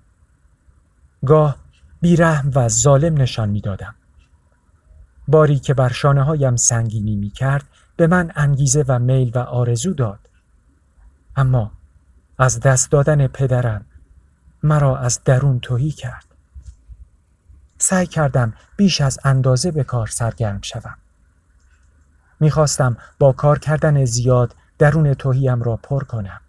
گاه 1.25 1.55
بیرحم 2.01 2.51
و 2.55 2.69
ظالم 2.69 3.21
نشان 3.21 3.49
می 3.49 3.61
دادم. 3.61 3.95
باری 5.27 5.59
که 5.59 5.73
بر 5.73 5.89
شانه 5.89 6.23
هایم 6.23 6.55
سنگینی 6.55 7.15
می 7.15 7.29
کرد 7.29 7.63
به 7.95 8.07
من 8.07 8.31
انگیزه 8.35 8.85
و 8.87 8.99
میل 8.99 9.31
و 9.35 9.39
آرزو 9.39 9.93
داد. 9.93 10.19
اما 11.35 11.71
از 12.37 12.59
دست 12.59 12.91
دادن 12.91 13.27
پدرم 13.27 13.85
مرا 14.63 14.97
از 14.97 15.23
درون 15.23 15.59
توهی 15.59 15.91
کرد. 15.91 16.28
سعی 17.79 18.07
کردم 18.07 18.53
بیش 18.77 19.01
از 19.01 19.19
اندازه 19.23 19.71
به 19.71 19.83
کار 19.83 20.07
سرگرم 20.07 20.61
شوم. 20.61 20.97
می‌خواستم 22.39 22.97
با 23.19 23.31
کار 23.31 23.59
کردن 23.59 24.05
زیاد 24.05 24.55
درون 24.77 25.13
توهیم 25.13 25.63
را 25.63 25.75
پر 25.75 26.03
کنم. 26.03 26.41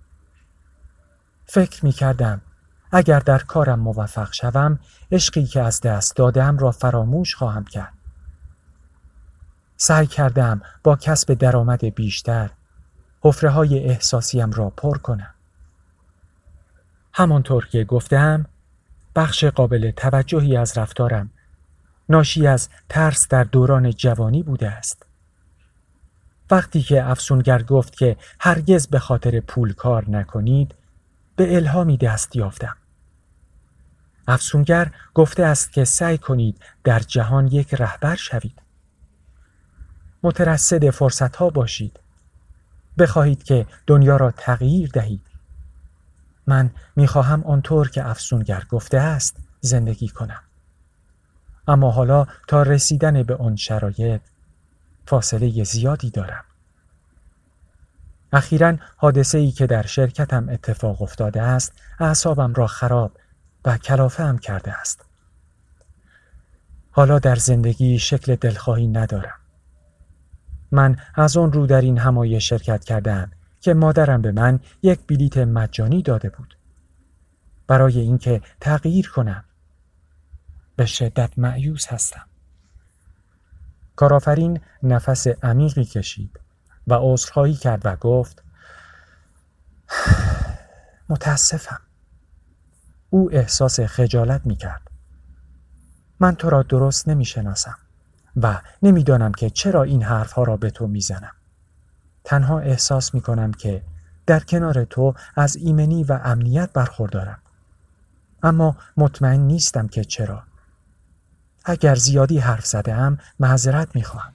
فکر 1.47 1.85
می 1.85 1.93
کردم 1.93 2.41
اگر 2.93 3.19
در 3.19 3.39
کارم 3.39 3.81
موفق 3.81 4.33
شوم 4.33 4.79
عشقی 5.13 5.45
که 5.45 5.63
از 5.63 5.81
دست 5.81 6.17
دادم 6.17 6.59
را 6.59 6.71
فراموش 6.71 7.35
خواهم 7.35 7.65
کرد. 7.65 7.93
سعی 9.77 10.07
کردم 10.07 10.63
با 10.83 10.97
کسب 10.97 11.35
درآمد 11.35 11.85
بیشتر 11.85 12.51
حفره 13.23 13.51
های 13.51 13.85
احساسیم 13.85 14.51
را 14.51 14.71
پر 14.71 14.99
کنم. 14.99 15.35
همانطور 17.13 17.67
که 17.67 17.85
گفتم 17.85 18.47
بخش 19.15 19.45
قابل 19.45 19.91
توجهی 19.91 20.57
از 20.57 20.79
رفتارم 20.79 21.31
ناشی 22.09 22.47
از 22.47 22.69
ترس 22.89 23.29
در 23.29 23.45
دوران 23.45 23.91
جوانی 23.91 24.43
بوده 24.43 24.71
است. 24.71 25.07
وقتی 26.51 26.83
که 26.83 27.11
افسونگر 27.11 27.63
گفت 27.63 27.97
که 27.97 28.17
هرگز 28.41 28.87
به 28.87 28.99
خاطر 28.99 29.41
پول 29.41 29.73
کار 29.73 30.11
نکنید 30.11 30.75
به 31.37 31.57
الهامی 31.57 31.97
دست 31.97 32.37
یافتم. 32.37 32.77
افسونگر 34.29 34.93
گفته 35.15 35.45
است 35.45 35.73
که 35.73 35.85
سعی 35.85 36.19
کنید 36.19 36.61
در 36.85 36.99
جهان 36.99 37.47
یک 37.47 37.75
رهبر 37.75 38.17
شوید. 38.17 38.63
مترصد 40.23 40.91
فرصت 40.91 41.37
ها 41.37 41.51
باشید. 41.51 42.01
بخواهید 42.99 43.43
که 43.43 43.67
دنیا 43.87 44.17
را 44.17 44.31
تغییر 44.31 44.91
دهید. 44.93 45.30
من 46.47 46.71
می‌خواهم 46.97 47.45
آنطور 47.45 47.89
که 47.89 48.09
افسونگر 48.09 48.65
گفته 48.71 48.99
است 48.99 49.37
زندگی 49.61 50.09
کنم. 50.09 50.43
اما 51.69 51.91
حالا 51.91 52.27
تا 52.49 52.63
رسیدن 52.63 53.23
به 53.23 53.37
آن 53.37 53.57
شرایط 53.57 54.21
فاصله 55.07 55.65
زیادی 55.65 56.11
دارم. 56.11 56.45
اخیرا 58.33 58.77
حادثه 58.97 59.39
ای 59.39 59.51
که 59.51 59.67
در 59.67 59.87
شرکتم 59.87 60.49
اتفاق 60.49 61.03
افتاده 61.03 61.43
است 61.43 61.73
اعصابم 62.01 62.55
را 62.55 62.67
خراب 62.67 63.13
و 63.65 63.79
کلافه 63.79 64.25
هم 64.25 64.39
کرده 64.39 64.73
است. 64.73 65.05
حالا 66.91 67.19
در 67.19 67.37
زندگی 67.37 67.99
شکل 67.99 68.35
دلخواهی 68.35 68.89
ندارم. 68.89 69.41
من 70.73 70.97
از 71.15 71.37
آن 71.37 71.53
رو 71.53 71.67
در 71.67 71.81
این 71.81 71.99
همایش 71.99 72.49
شرکت 72.49 72.85
کردم 72.85 73.31
که 73.61 73.75
مادرم 73.75 74.23
به 74.23 74.33
من 74.33 74.61
یک 74.83 75.07
بلیت 75.07 75.39
مجانی 75.39 76.03
داده 76.03 76.31
بود. 76.31 76.57
برای 77.67 78.01
اینکه 78.01 78.43
تغییر 78.61 79.11
کنم. 79.11 79.45
به 80.77 80.87
شدت 80.87 81.39
معیوس 81.39 81.87
هستم. 81.87 82.27
کارآفرین 83.97 84.61
نفس 84.83 85.27
عمیقی 85.27 85.85
کشید 85.85 86.41
و 86.87 86.99
عذرخواهی 87.01 87.55
کرد 87.55 87.83
و 87.85 87.97
گفت 87.97 88.43
متاسفم. 91.09 91.81
او 93.11 93.31
احساس 93.33 93.81
خجالت 93.81 94.47
می 94.47 94.57
کرد. 94.57 94.91
من 96.21 96.35
تو 96.35 96.51
را 96.51 96.63
درست 96.63 97.09
نمی 97.09 97.25
شناسم 97.25 97.79
و 98.37 98.61
نمی‌دانم 98.83 99.33
که 99.33 99.51
چرا 99.51 99.83
این 99.83 100.03
حرفها 100.03 100.43
را 100.43 100.57
به 100.57 100.71
تو 100.71 100.87
می‌زنم. 100.87 101.33
تنها 102.31 102.59
احساس 102.59 103.15
می 103.15 103.21
کنم 103.21 103.53
که 103.53 103.83
در 104.27 104.41
کنار 104.41 104.85
تو 104.85 105.15
از 105.37 105.57
ایمنی 105.57 106.05
و 106.05 106.21
امنیت 106.25 106.73
برخوردارم. 106.73 107.39
اما 108.43 108.77
مطمئن 108.97 109.41
نیستم 109.41 109.89
که 109.89 110.05
چرا. 110.05 110.43
اگر 111.65 111.95
زیادی 111.95 112.39
حرف 112.39 112.67
زده 112.67 112.95
هم 112.95 113.19
معذرت 113.41 113.97
می 113.97 114.03
خواهم. 114.03 114.33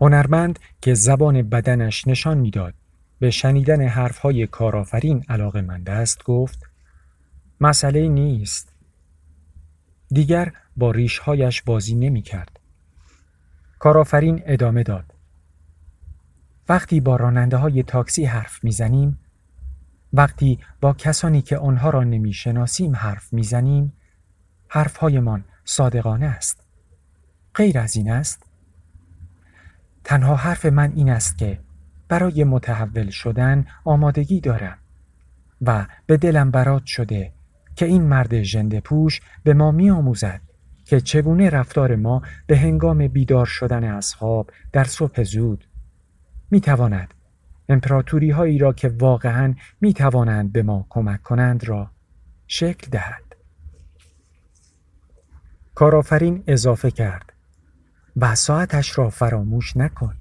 هنرمند 0.00 0.58
که 0.82 0.94
زبان 0.94 1.42
بدنش 1.42 2.06
نشان 2.06 2.38
می‌داد 2.38 2.74
به 3.18 3.30
شنیدن 3.30 3.88
حرفهای 3.88 4.46
کارآفرین 4.46 5.24
علاقه 5.28 5.60
مند 5.60 5.90
است 5.90 6.24
گفت 6.24 6.58
مسئله 7.60 8.08
نیست 8.08 8.72
دیگر 10.08 10.52
با 10.76 10.90
ریشهایش 10.90 11.62
بازی 11.62 11.94
نمی 11.94 12.22
کرد. 12.22 12.60
کارآفرین 13.78 14.42
ادامه 14.46 14.82
داد 14.82 15.17
وقتی 16.68 17.00
با 17.00 17.16
راننده 17.16 17.56
های 17.56 17.82
تاکسی 17.82 18.24
حرف 18.24 18.64
می‌زنیم 18.64 19.18
وقتی 20.12 20.58
با 20.80 20.92
کسانی 20.92 21.42
که 21.42 21.56
آنها 21.58 21.90
را 21.90 22.04
نمی‌شناسیم 22.04 22.96
حرف 22.96 23.32
می‌زنیم 23.32 23.92
حرفهایمان 24.68 25.44
صادقانه 25.64 26.26
است. 26.26 26.64
غیر 27.54 27.78
از 27.78 27.96
این 27.96 28.10
است 28.10 28.42
تنها 30.04 30.36
حرف 30.36 30.66
من 30.66 30.92
این 30.94 31.10
است 31.10 31.38
که 31.38 31.58
برای 32.08 32.44
متحول 32.44 33.10
شدن 33.10 33.66
آمادگی 33.84 34.40
دارم 34.40 34.78
و 35.62 35.86
به 36.06 36.16
دلم 36.16 36.50
برات 36.50 36.86
شده 36.86 37.32
که 37.76 37.86
این 37.86 38.02
مرد 38.02 38.42
جنده 38.42 38.80
پوش 38.80 39.20
به 39.44 39.54
ما 39.54 39.70
می 39.70 39.90
آموزد 39.90 40.40
که 40.84 41.00
چگونه 41.00 41.50
رفتار 41.50 41.96
ما 41.96 42.22
به 42.46 42.58
هنگام 42.58 43.08
بیدار 43.08 43.46
شدن 43.46 43.84
اصحاب 43.84 44.50
در 44.72 44.84
صبح 44.84 45.22
زود 45.22 45.67
می 46.50 46.60
تواند 46.60 47.14
امپراتوری 47.68 48.30
هایی 48.30 48.58
را 48.58 48.72
که 48.72 48.88
واقعا 48.88 49.54
می 49.80 49.94
توانند 49.94 50.52
به 50.52 50.62
ما 50.62 50.86
کمک 50.88 51.22
کنند 51.22 51.64
را 51.64 51.90
شکل 52.46 52.90
دهد. 52.90 53.22
کارآفرین 55.74 56.44
اضافه 56.46 56.90
کرد 56.90 57.32
و 58.16 58.34
ساعتش 58.34 58.98
را 58.98 59.10
فراموش 59.10 59.76
نکن. 59.76 60.16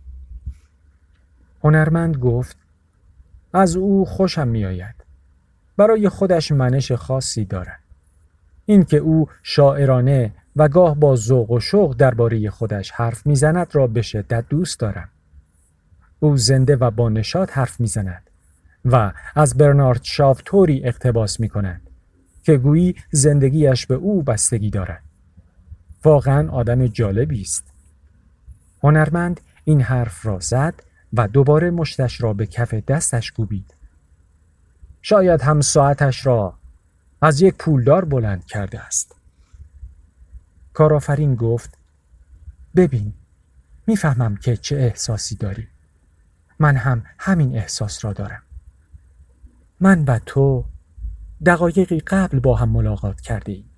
هنرمند 1.64 2.18
گفت 2.18 2.58
از 3.54 3.76
او 3.76 4.06
خوشم 4.06 4.48
میآید. 4.48 4.96
برای 5.78 6.10
خودش 6.10 6.52
منش 6.52 6.92
خاصی 6.92 7.46
دارد. 7.46 7.80
اینکه 8.66 8.98
او 8.98 9.30
شاعرانه 9.44 10.34
و 10.56 10.68
گاه 10.68 10.96
با 10.96 11.16
ذوق 11.16 11.52
و 11.52 11.60
شوق 11.60 11.96
درباره 11.96 12.50
خودش 12.50 12.92
حرف 12.92 13.28
می‌زند 13.28 13.76
را 13.76 13.88
به 13.88 14.02
شدت 14.02 14.46
دوست 14.50 14.80
دارم. 14.80 15.10
او 16.20 16.38
زنده 16.38 16.76
و 16.76 16.92
با 16.92 17.10
نشاط 17.10 17.58
حرف 17.58 17.80
می‌زند 17.80 18.30
و 18.86 19.12
از 19.36 19.58
برنارد 19.58 20.04
شاو 20.04 20.36
طوری 20.36 20.86
اقتباس 20.86 21.40
می 21.40 21.50
کند 21.50 21.82
که 22.44 22.58
گویی 22.58 22.96
زندگیش 23.12 23.86
به 23.86 23.96
او 23.96 24.24
بستگی 24.24 24.70
دارد. 24.70 25.04
واقعا 26.04 26.52
آدم 26.52 26.88
جالبی 26.88 27.42
است. 27.42 27.64
هنرمند 28.84 29.42
این 29.64 29.82
حرف 29.82 30.26
را 30.26 30.40
زد 30.40 30.74
و 31.14 31.28
دوباره 31.28 31.72
مشتش 31.72 32.22
را 32.22 32.34
به 32.34 32.46
کف 32.46 32.74
دستش 32.74 33.32
کوبید. 33.32 33.74
شاید 35.02 35.42
هم 35.42 35.62
ساعتش 35.62 36.26
را 36.26 36.54
از 37.22 37.42
یک 37.42 37.56
پولدار 37.56 38.06
بلند 38.06 38.46
کرده 38.46 38.80
است. 38.80 39.16
کارآفرین 40.74 41.36
گفت 41.36 41.78
ببین 42.76 43.14
می‌فهمم 43.88 44.36
که 44.36 44.58
چه 44.58 44.76
احساسی 44.76 45.36
داری. 45.36 45.68
من 46.60 46.76
هم 46.76 47.04
همین 47.18 47.56
احساس 47.56 48.06
را 48.06 48.14
دارم. 48.14 48.42
من 49.80 50.04
و 50.04 50.20
تو 50.26 50.66
دقایقی 51.46 52.00
قبل 52.00 52.40
با 52.40 52.56
هم 52.56 52.70
ملاقات 52.70 53.22
کرده 53.22 53.52
ایم. 53.52 53.70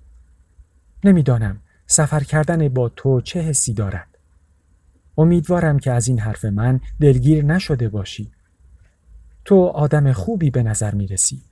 نمی‌دانم 1.04 1.60
سفر 1.86 2.20
کردن 2.20 2.68
با 2.68 2.88
تو 2.88 3.20
چه 3.20 3.40
حسی 3.40 3.74
دارد. 3.74 4.08
امیدوارم 5.18 5.78
که 5.78 5.92
از 5.92 6.08
این 6.08 6.18
حرف 6.18 6.44
من 6.44 6.80
دلگیر 7.00 7.44
نشده 7.44 7.88
باشی. 7.88 8.32
تو 9.44 9.64
آدم 9.64 10.12
خوبی 10.12 10.50
به 10.50 10.62
نظر 10.62 10.94
می 10.94 11.06
رسی. 11.06 11.42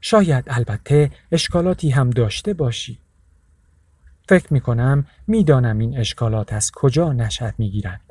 شاید 0.00 0.44
البته 0.46 1.10
اشکالاتی 1.32 1.90
هم 1.90 2.10
داشته 2.10 2.54
باشی. 2.54 2.98
فکر 4.28 4.52
می 4.52 4.60
کنم 4.60 5.06
می 5.26 5.44
دانم 5.44 5.78
این 5.78 5.98
اشکالات 5.98 6.52
از 6.52 6.70
کجا 6.70 7.12
نشد 7.12 7.54
می 7.58 7.70
گیرند. 7.70 8.09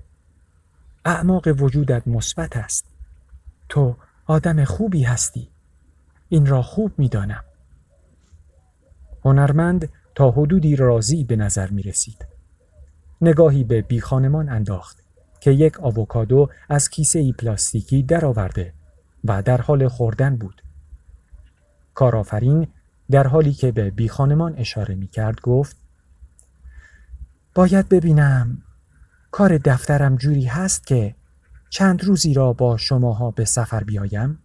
اعماق 1.10 1.48
وجودت 1.48 2.08
مثبت 2.08 2.58
است. 2.58 2.86
تو 3.70 3.96
آدم 4.26 4.64
خوبی 4.64 5.04
هستی. 5.04 5.50
این 6.30 6.46
را 6.46 6.62
خوب 6.62 6.92
می 6.98 7.10
دانم. 7.10 7.44
هنرمند 9.26 9.90
تا 10.16 10.32
حدودی 10.32 10.76
راضی 10.76 11.24
به 11.24 11.36
نظر 11.36 11.70
می 11.70 11.84
رسید. 11.84 12.26
نگاهی 13.22 13.64
به 13.64 13.82
بیخانمان 13.82 14.50
انداخت 14.50 15.04
که 15.40 15.52
یک 15.52 15.80
آووکادو 15.80 16.50
از 16.70 16.90
کیسه 16.90 17.20
ای 17.20 17.32
پلاستیکی 17.32 18.04
درآورده 18.04 18.74
و 19.24 19.42
در 19.42 19.62
حال 19.62 19.88
خوردن 19.88 20.36
بود. 20.36 20.62
کارآفرین 21.94 22.68
در 23.12 23.28
حالی 23.28 23.54
که 23.54 23.72
به 23.72 23.90
بی 23.92 24.10
خانمان 24.10 24.56
اشاره 24.58 24.96
می 24.96 25.08
کرد 25.08 25.42
گفت 25.42 25.78
باید 27.56 27.90
ببینم 27.90 28.62
کار 29.32 29.58
دفترم 29.58 30.16
جوری 30.16 30.46
هست 30.46 30.88
که 30.88 31.16
چند 31.70 32.04
روزی 32.04 32.34
را 32.34 32.54
با 32.54 32.78
شماها 32.78 33.32
به 33.32 33.46
سفر 33.46 33.84
بیایم؟ 33.84 34.40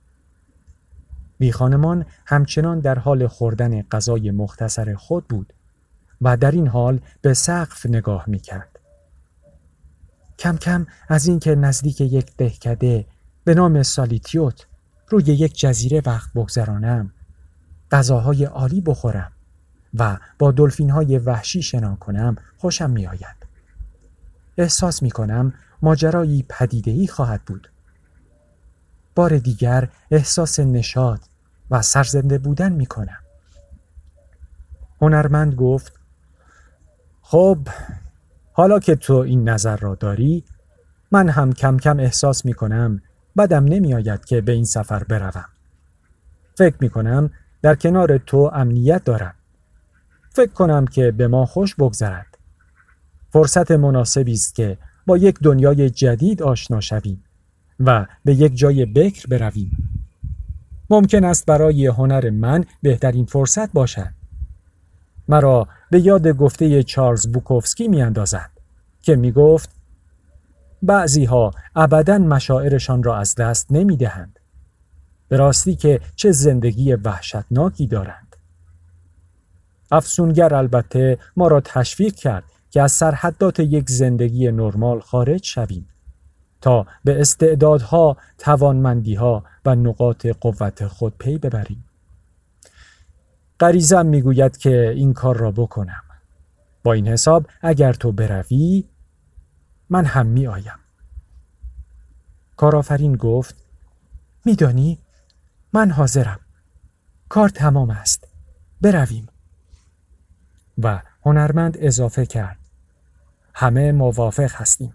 بی 1.39 1.53
خانمان 1.53 2.07
همچنان 2.27 2.81
در 2.81 2.99
حال 2.99 3.27
خوردن 3.27 3.83
غذای 3.83 4.31
مختصر 4.31 4.95
خود 4.95 5.29
بود 5.29 5.53
و 6.21 6.37
در 6.37 6.51
این 6.51 6.67
حال 6.67 7.01
به 7.23 7.35
سقف 7.35 7.87
نگاه 7.87 8.25
می 8.27 8.39
کرد. 8.39 8.81
کم 10.39 10.57
کم 10.57 10.87
از 11.09 11.27
اینکه 11.27 11.55
نزدیک 11.55 12.01
یک 12.01 12.37
دهکده 12.37 13.07
به 13.45 13.55
نام 13.55 13.83
سالیتیوت 13.83 14.67
روی 15.09 15.25
یک 15.25 15.59
جزیره 15.59 16.03
وقت 16.07 16.33
بگذرانم 16.35 17.13
غذاهای 17.91 18.45
عالی 18.45 18.81
بخورم 18.81 19.33
و 19.95 20.19
با 20.39 20.53
دلفین 20.53 20.91
های 20.91 21.19
وحشی 21.19 21.63
شنا 21.63 21.97
کنم 21.97 22.37
خوشم 22.59 22.91
می 22.91 23.07
آید. 23.07 23.44
احساس 24.59 25.03
می 25.03 25.11
کنم 25.11 25.53
ماجرایی 25.83 26.45
پدیدهی 26.49 27.07
خواهد 27.07 27.43
بود. 27.43 27.71
بار 29.15 29.39
دیگر 29.39 29.89
احساس 30.11 30.61
نشاد 30.61 31.21
و 31.71 31.83
سرزنده 31.83 32.39
بودن 32.39 32.73
می 32.73 32.87
کنم. 32.87 33.19
هنرمند 35.01 35.55
گفت 35.55 35.93
خب 37.23 37.59
حالا 38.53 38.79
که 38.79 38.97
تو 38.97 39.15
این 39.15 39.49
نظر 39.49 39.77
را 39.77 39.95
داری 39.95 40.45
من 41.11 41.29
هم 41.29 41.53
کم 41.53 41.77
کم 41.79 42.01
احساس 42.01 42.45
می 42.45 42.55
کنم 42.55 43.03
بدم 43.37 43.65
نمی 43.65 43.95
آید 43.95 44.25
که 44.25 44.41
به 44.41 44.53
این 44.53 44.65
سفر 44.65 45.05
بروم. 45.05 45.45
فکر 46.55 46.77
می 46.81 46.91
کنم 46.91 47.31
در 47.63 47.75
کنار 47.75 48.19
تو 48.19 48.51
امنیت 48.55 49.05
دارم. 49.05 49.35
فکر 50.31 50.53
کنم 50.53 50.87
که 50.87 51.11
به 51.11 51.29
ما 51.29 51.47
خوش 51.47 51.75
بگذرد. 51.75 52.34
فرصت 53.35 53.71
مناسبی 53.71 54.33
است 54.33 54.55
که 54.55 54.79
با 55.07 55.17
یک 55.17 55.39
دنیای 55.43 55.91
جدید 55.91 56.43
آشنا 56.43 56.81
شویم 56.81 57.25
و 57.81 58.07
به 58.25 58.35
یک 58.35 58.57
جای 58.57 58.87
بکر 58.87 59.27
برویم. 59.27 59.71
ممکن 60.91 61.25
است 61.25 61.47
برای 61.47 61.87
هنر 61.87 62.31
من 62.31 62.65
بهترین 62.83 63.25
فرصت 63.25 63.73
باشد. 63.73 64.11
مرا 65.29 65.69
به 65.91 66.01
یاد 66.01 66.29
گفته 66.29 66.83
چارلز 66.83 67.33
بوکوفسکی 67.33 67.89
می 67.89 68.03
اندازد 68.03 68.51
که 69.03 69.17
می 69.17 69.33
گفت 69.33 69.71
بعضی 70.83 71.25
ها 71.25 71.51
ابدا 71.77 72.19
مشاعرشان 72.19 73.03
را 73.03 73.17
از 73.17 73.35
دست 73.35 73.73
نمی 73.73 73.97
دهند. 73.97 74.39
به 75.29 75.37
راستی 75.37 75.77
که 75.77 76.01
چه 76.17 76.33
زندگی 76.33 76.95
وحشتناکی 76.95 77.87
دارند. 77.87 78.37
افسونگر 79.91 80.55
البته 80.55 81.19
ما 81.37 81.49
را 81.49 81.61
تشویق 81.61 82.15
کرد 82.15 82.45
که 82.75 82.83
از 82.83 82.93
سرحدات 82.93 83.61
یک 83.61 83.91
زندگی 83.91 84.53
نرمال 84.53 85.01
خارج 85.01 85.45
شویم 85.45 85.89
تا 86.61 86.87
به 87.05 87.21
استعدادها، 87.21 88.17
توانمندیها 88.39 89.45
و 89.65 89.75
نقاط 89.75 90.27
قوت 90.27 90.87
خود 90.87 91.15
پی 91.19 91.39
ببریم. 91.39 91.85
غریزم 93.61 94.07
می‌گوید 94.07 94.57
که 94.57 94.91
این 94.91 95.13
کار 95.13 95.37
را 95.37 95.51
بکنم. 95.51 96.03
با 96.83 96.93
این 96.93 97.09
حساب 97.09 97.47
اگر 97.63 97.93
تو 97.93 98.13
بروی 98.13 98.85
من 99.91 100.05
هم 100.05 100.27
می 100.27 100.47
آیم. 100.47 100.79
کارآفرین 102.57 103.17
گفت 103.17 103.57
میدانی 104.45 104.99
من 105.73 105.91
حاضرم. 105.91 106.41
کار 107.29 107.49
تمام 107.49 107.91
است. 107.91 108.29
برویم. 108.81 109.29
و 110.79 111.03
هنرمند 111.23 111.77
اضافه 111.81 112.27
کرد. 112.27 112.64
همه 113.55 113.93
موافق 113.93 114.51
هستیم. 114.53 114.95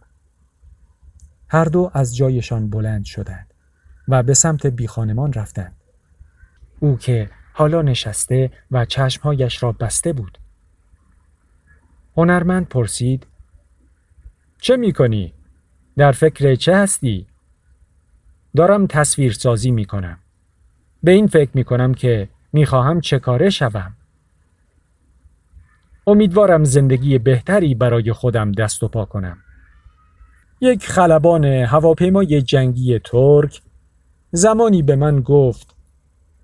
هر 1.49 1.65
دو 1.65 1.91
از 1.93 2.15
جایشان 2.15 2.69
بلند 2.69 3.05
شدند 3.05 3.53
و 4.07 4.23
به 4.23 4.33
سمت 4.33 4.65
بیخانمان 4.65 5.33
رفتند. 5.33 5.75
او 6.79 6.97
که 6.97 7.29
حالا 7.53 7.81
نشسته 7.81 8.51
و 8.71 8.85
چشمهایش 8.85 9.63
را 9.63 9.71
بسته 9.71 10.13
بود. 10.13 10.37
هنرمند 12.17 12.67
پرسید 12.67 13.27
چه 14.61 14.77
می 14.77 14.93
کنی؟ 14.93 15.33
در 15.97 16.11
فکر 16.11 16.55
چه 16.55 16.75
هستی؟ 16.75 17.27
دارم 18.55 18.87
تصویر 18.87 19.33
سازی 19.33 19.71
می. 19.71 19.87
به 21.03 21.11
این 21.11 21.27
فکر 21.27 21.49
می 21.53 21.63
کنم 21.63 21.93
که 21.93 22.29
می 22.53 22.65
خواهم 22.65 23.01
چه 23.01 23.19
کاره 23.19 23.49
شوم. 23.49 23.95
امیدوارم 26.09 26.63
زندگی 26.63 27.17
بهتری 27.17 27.75
برای 27.75 28.13
خودم 28.13 28.51
دست 28.51 28.83
و 28.83 28.87
پا 28.87 29.05
کنم. 29.05 29.37
یک 30.61 30.85
خلبان 30.87 31.45
هواپیمای 31.45 32.41
جنگی 32.41 32.99
ترک 32.99 33.61
زمانی 34.31 34.81
به 34.81 34.95
من 34.95 35.21
گفت 35.21 35.75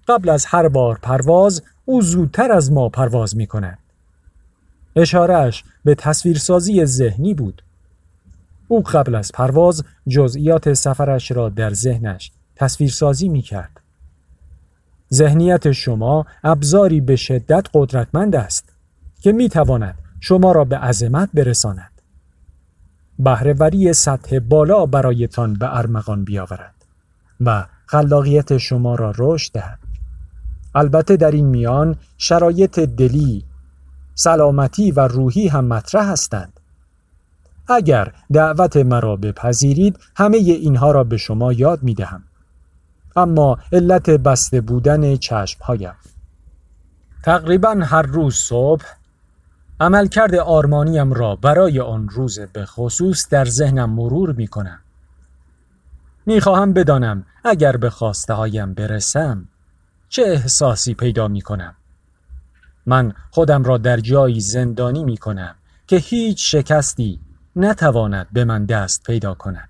قبل 0.08 0.30
از 0.30 0.46
هر 0.46 0.68
بار 0.68 1.00
پرواز 1.02 1.64
او 1.86 2.02
زودتر 2.02 2.52
از 2.52 2.72
ما 2.72 2.90
پرواز 2.90 3.38
می 3.38 3.48
کند. 3.48 3.78
اشارهش 4.96 5.64
به 5.86 5.96
تصویرسازی 5.96 6.86
ذهنی 6.86 7.34
بود. 7.34 7.62
او 8.68 8.84
قبل 8.84 9.16
از 9.16 9.32
پرواز 9.32 9.84
جزئیات 10.08 10.74
سفرش 10.74 11.32
را 11.32 11.50
در 11.50 11.74
ذهنش 11.74 12.32
تصویرسازی 12.56 13.30
می 13.30 13.42
کرد. 13.42 13.82
ذهنیت 15.14 15.72
شما 15.72 16.26
ابزاری 16.44 17.02
به 17.02 17.16
شدت 17.16 17.68
قدرتمند 17.74 18.36
است 18.36 18.65
که 19.26 19.32
می 19.32 19.50
تواند 19.50 20.00
شما 20.20 20.52
را 20.52 20.66
به 20.66 20.78
عظمت 20.78 21.30
برساند. 21.34 22.02
بهرهوری 23.20 23.94
سطح 23.94 24.40
بالا 24.40 24.86
برایتان 24.86 25.54
به 25.54 25.78
ارمغان 25.78 26.24
بیاورد 26.24 26.86
و 27.42 27.66
خلاقیت 27.86 28.58
شما 28.58 28.96
را 28.96 29.14
رشد 29.18 29.54
دهد. 29.54 29.80
البته 30.76 31.18
در 31.18 31.32
این 31.32 31.46
میان 31.46 31.96
شرایط 32.18 32.80
دلی، 32.80 33.46
سلامتی 34.16 34.92
و 34.92 35.00
روحی 35.00 35.48
هم 35.48 35.66
مطرح 35.66 36.12
هستند. 36.12 36.60
اگر 37.68 38.14
دعوت 38.34 38.78
مرا 38.78 39.16
بپذیرید 39.16 40.00
همه 40.16 40.38
اینها 40.38 40.92
را 40.92 41.04
به 41.04 41.18
شما 41.18 41.54
یاد 41.54 41.84
می 41.84 41.94
دهم. 41.94 42.24
اما 43.16 43.58
علت 43.74 44.10
بسته 44.10 44.62
بودن 44.62 45.16
چشم 45.16 45.64
هایم. 45.64 45.96
تقریبا 47.24 47.80
هر 47.84 48.02
روز 48.02 48.36
صبح 48.36 48.86
عملکرد 49.80 50.36
آرمانیم 50.36 51.14
را 51.14 51.36
برای 51.36 51.80
آن 51.80 52.10
روز 52.10 52.40
به 52.40 52.66
خصوص 52.66 53.30
در 53.30 53.46
ذهنم 53.46 53.90
مرور 53.90 54.32
می 54.32 54.48
کنم. 54.48 54.80
می 56.26 56.42
خواهم 56.42 56.74
بدانم 56.74 57.26
اگر 57.44 57.78
به 57.78 57.90
خواسته 57.90 58.34
هایم 58.34 58.74
برسم 58.74 59.48
چه 60.10 60.22
احساسی 60.22 60.94
پیدا 60.94 61.28
می 61.28 61.42
کنم. 61.42 61.76
من 62.86 63.14
خودم 63.32 63.64
را 63.64 63.78
در 63.78 63.98
جایی 63.98 64.40
زندانی 64.40 65.04
می 65.04 65.18
کنم 65.18 65.56
که 65.88 65.96
هیچ 65.96 66.56
شکستی 66.56 67.20
نتواند 67.56 68.28
به 68.34 68.46
من 68.46 68.66
دست 68.66 69.04
پیدا 69.04 69.34
کند. 69.34 69.70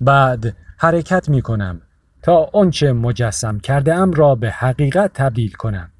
بعد 0.00 0.56
حرکت 0.76 1.28
می 1.28 1.42
کنم 1.42 1.80
تا 2.22 2.50
آنچه 2.52 2.92
مجسم 2.92 3.58
کرده 3.58 3.94
ام 3.94 4.12
را 4.12 4.34
به 4.34 4.50
حقیقت 4.50 5.12
تبدیل 5.14 5.52
کنم. 5.52 5.90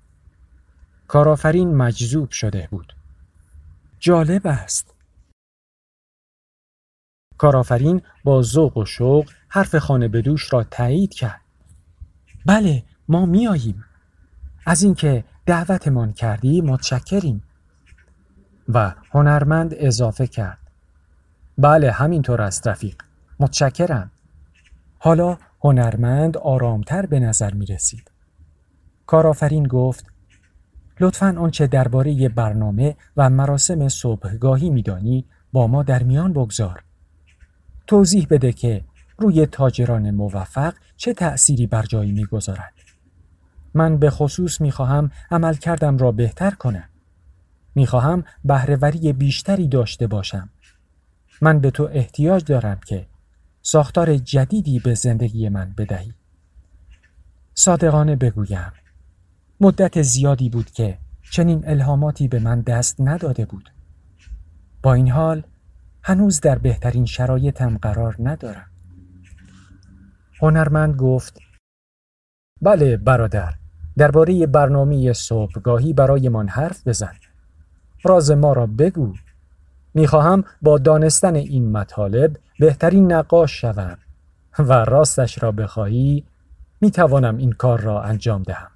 کارآفرین 1.10 1.74
مجذوب 1.74 2.30
شده 2.30 2.68
بود. 2.70 2.96
جالب 3.98 4.46
است. 4.46 4.94
کارآفرین 7.38 8.02
با 8.24 8.42
ذوق 8.42 8.76
و 8.76 8.84
شوق 8.84 9.30
حرف 9.48 9.76
خانه 9.76 10.08
بدوش 10.08 10.52
را 10.52 10.64
تایید 10.64 11.14
کرد. 11.14 11.40
بله 12.46 12.84
ما 13.08 13.26
میاییم. 13.26 13.84
از 14.66 14.82
اینکه 14.82 15.24
دعوتمان 15.46 16.12
کردی 16.12 16.60
متشکریم. 16.60 17.42
و 18.68 18.94
هنرمند 19.10 19.74
اضافه 19.76 20.26
کرد. 20.26 20.58
بله 21.58 21.90
همینطور 21.90 22.42
است 22.42 22.68
رفیق. 22.68 23.02
متشکرم. 23.40 24.10
حالا 24.98 25.38
هنرمند 25.60 26.36
آرامتر 26.36 27.06
به 27.06 27.20
نظر 27.20 27.54
می 27.54 27.66
رسید. 27.66 28.10
کارآفرین 29.06 29.66
گفت 29.66 30.19
لطفا 31.00 31.34
آنچه 31.38 31.66
درباره 31.66 32.28
برنامه 32.28 32.96
و 33.16 33.30
مراسم 33.30 33.88
صبحگاهی 33.88 34.70
میدانی 34.70 35.24
با 35.52 35.66
ما 35.66 35.82
در 35.82 36.02
میان 36.02 36.32
بگذار. 36.32 36.82
توضیح 37.86 38.26
بده 38.30 38.52
که 38.52 38.84
روی 39.18 39.46
تاجران 39.46 40.10
موفق 40.10 40.74
چه 40.96 41.14
تأثیری 41.14 41.66
بر 41.66 41.82
جایی 41.82 42.12
می‌گذارد. 42.12 42.72
من 43.74 43.96
به 43.96 44.10
خصوص 44.10 44.60
می‌خواهم 44.60 45.10
عمل 45.30 45.54
کردم 45.54 45.98
را 45.98 46.12
بهتر 46.12 46.50
کنم. 46.50 46.88
می‌خواهم 47.74 48.24
بهرهوری 48.44 49.12
بیشتری 49.12 49.68
داشته 49.68 50.06
باشم. 50.06 50.48
من 51.42 51.58
به 51.58 51.70
تو 51.70 51.88
احتیاج 51.92 52.44
دارم 52.44 52.80
که 52.86 53.06
ساختار 53.62 54.16
جدیدی 54.16 54.78
به 54.78 54.94
زندگی 54.94 55.48
من 55.48 55.74
بدهی. 55.78 56.14
صادقانه 57.54 58.16
بگویم 58.16 58.72
مدت 59.62 60.02
زیادی 60.02 60.48
بود 60.48 60.70
که 60.70 60.98
چنین 61.30 61.68
الهاماتی 61.68 62.28
به 62.28 62.38
من 62.38 62.60
دست 62.60 62.96
نداده 63.00 63.44
بود. 63.44 63.70
با 64.82 64.94
این 64.94 65.10
حال 65.10 65.42
هنوز 66.02 66.40
در 66.40 66.58
بهترین 66.58 67.04
شرایطم 67.04 67.78
قرار 67.78 68.16
ندارم. 68.18 68.70
هنرمند 70.40 70.96
گفت 70.96 71.38
بله 72.62 72.96
برادر 72.96 73.54
درباره 73.96 74.46
برنامه 74.46 75.12
صبحگاهی 75.12 75.92
برایمان 75.92 76.48
حرف 76.48 76.88
بزن. 76.88 77.14
راز 78.02 78.30
ما 78.30 78.52
را 78.52 78.66
بگو. 78.66 79.14
می‌خواهم 79.94 80.44
با 80.62 80.78
دانستن 80.78 81.34
این 81.34 81.72
مطالب 81.72 82.36
بهترین 82.58 83.12
نقاش 83.12 83.60
شوم 83.60 83.98
و 84.58 84.72
راستش 84.72 85.42
را 85.42 85.52
بخواهی 85.52 86.24
می‌توانم 86.80 87.36
این 87.36 87.52
کار 87.52 87.80
را 87.80 88.02
انجام 88.02 88.42
دهم. 88.42 88.69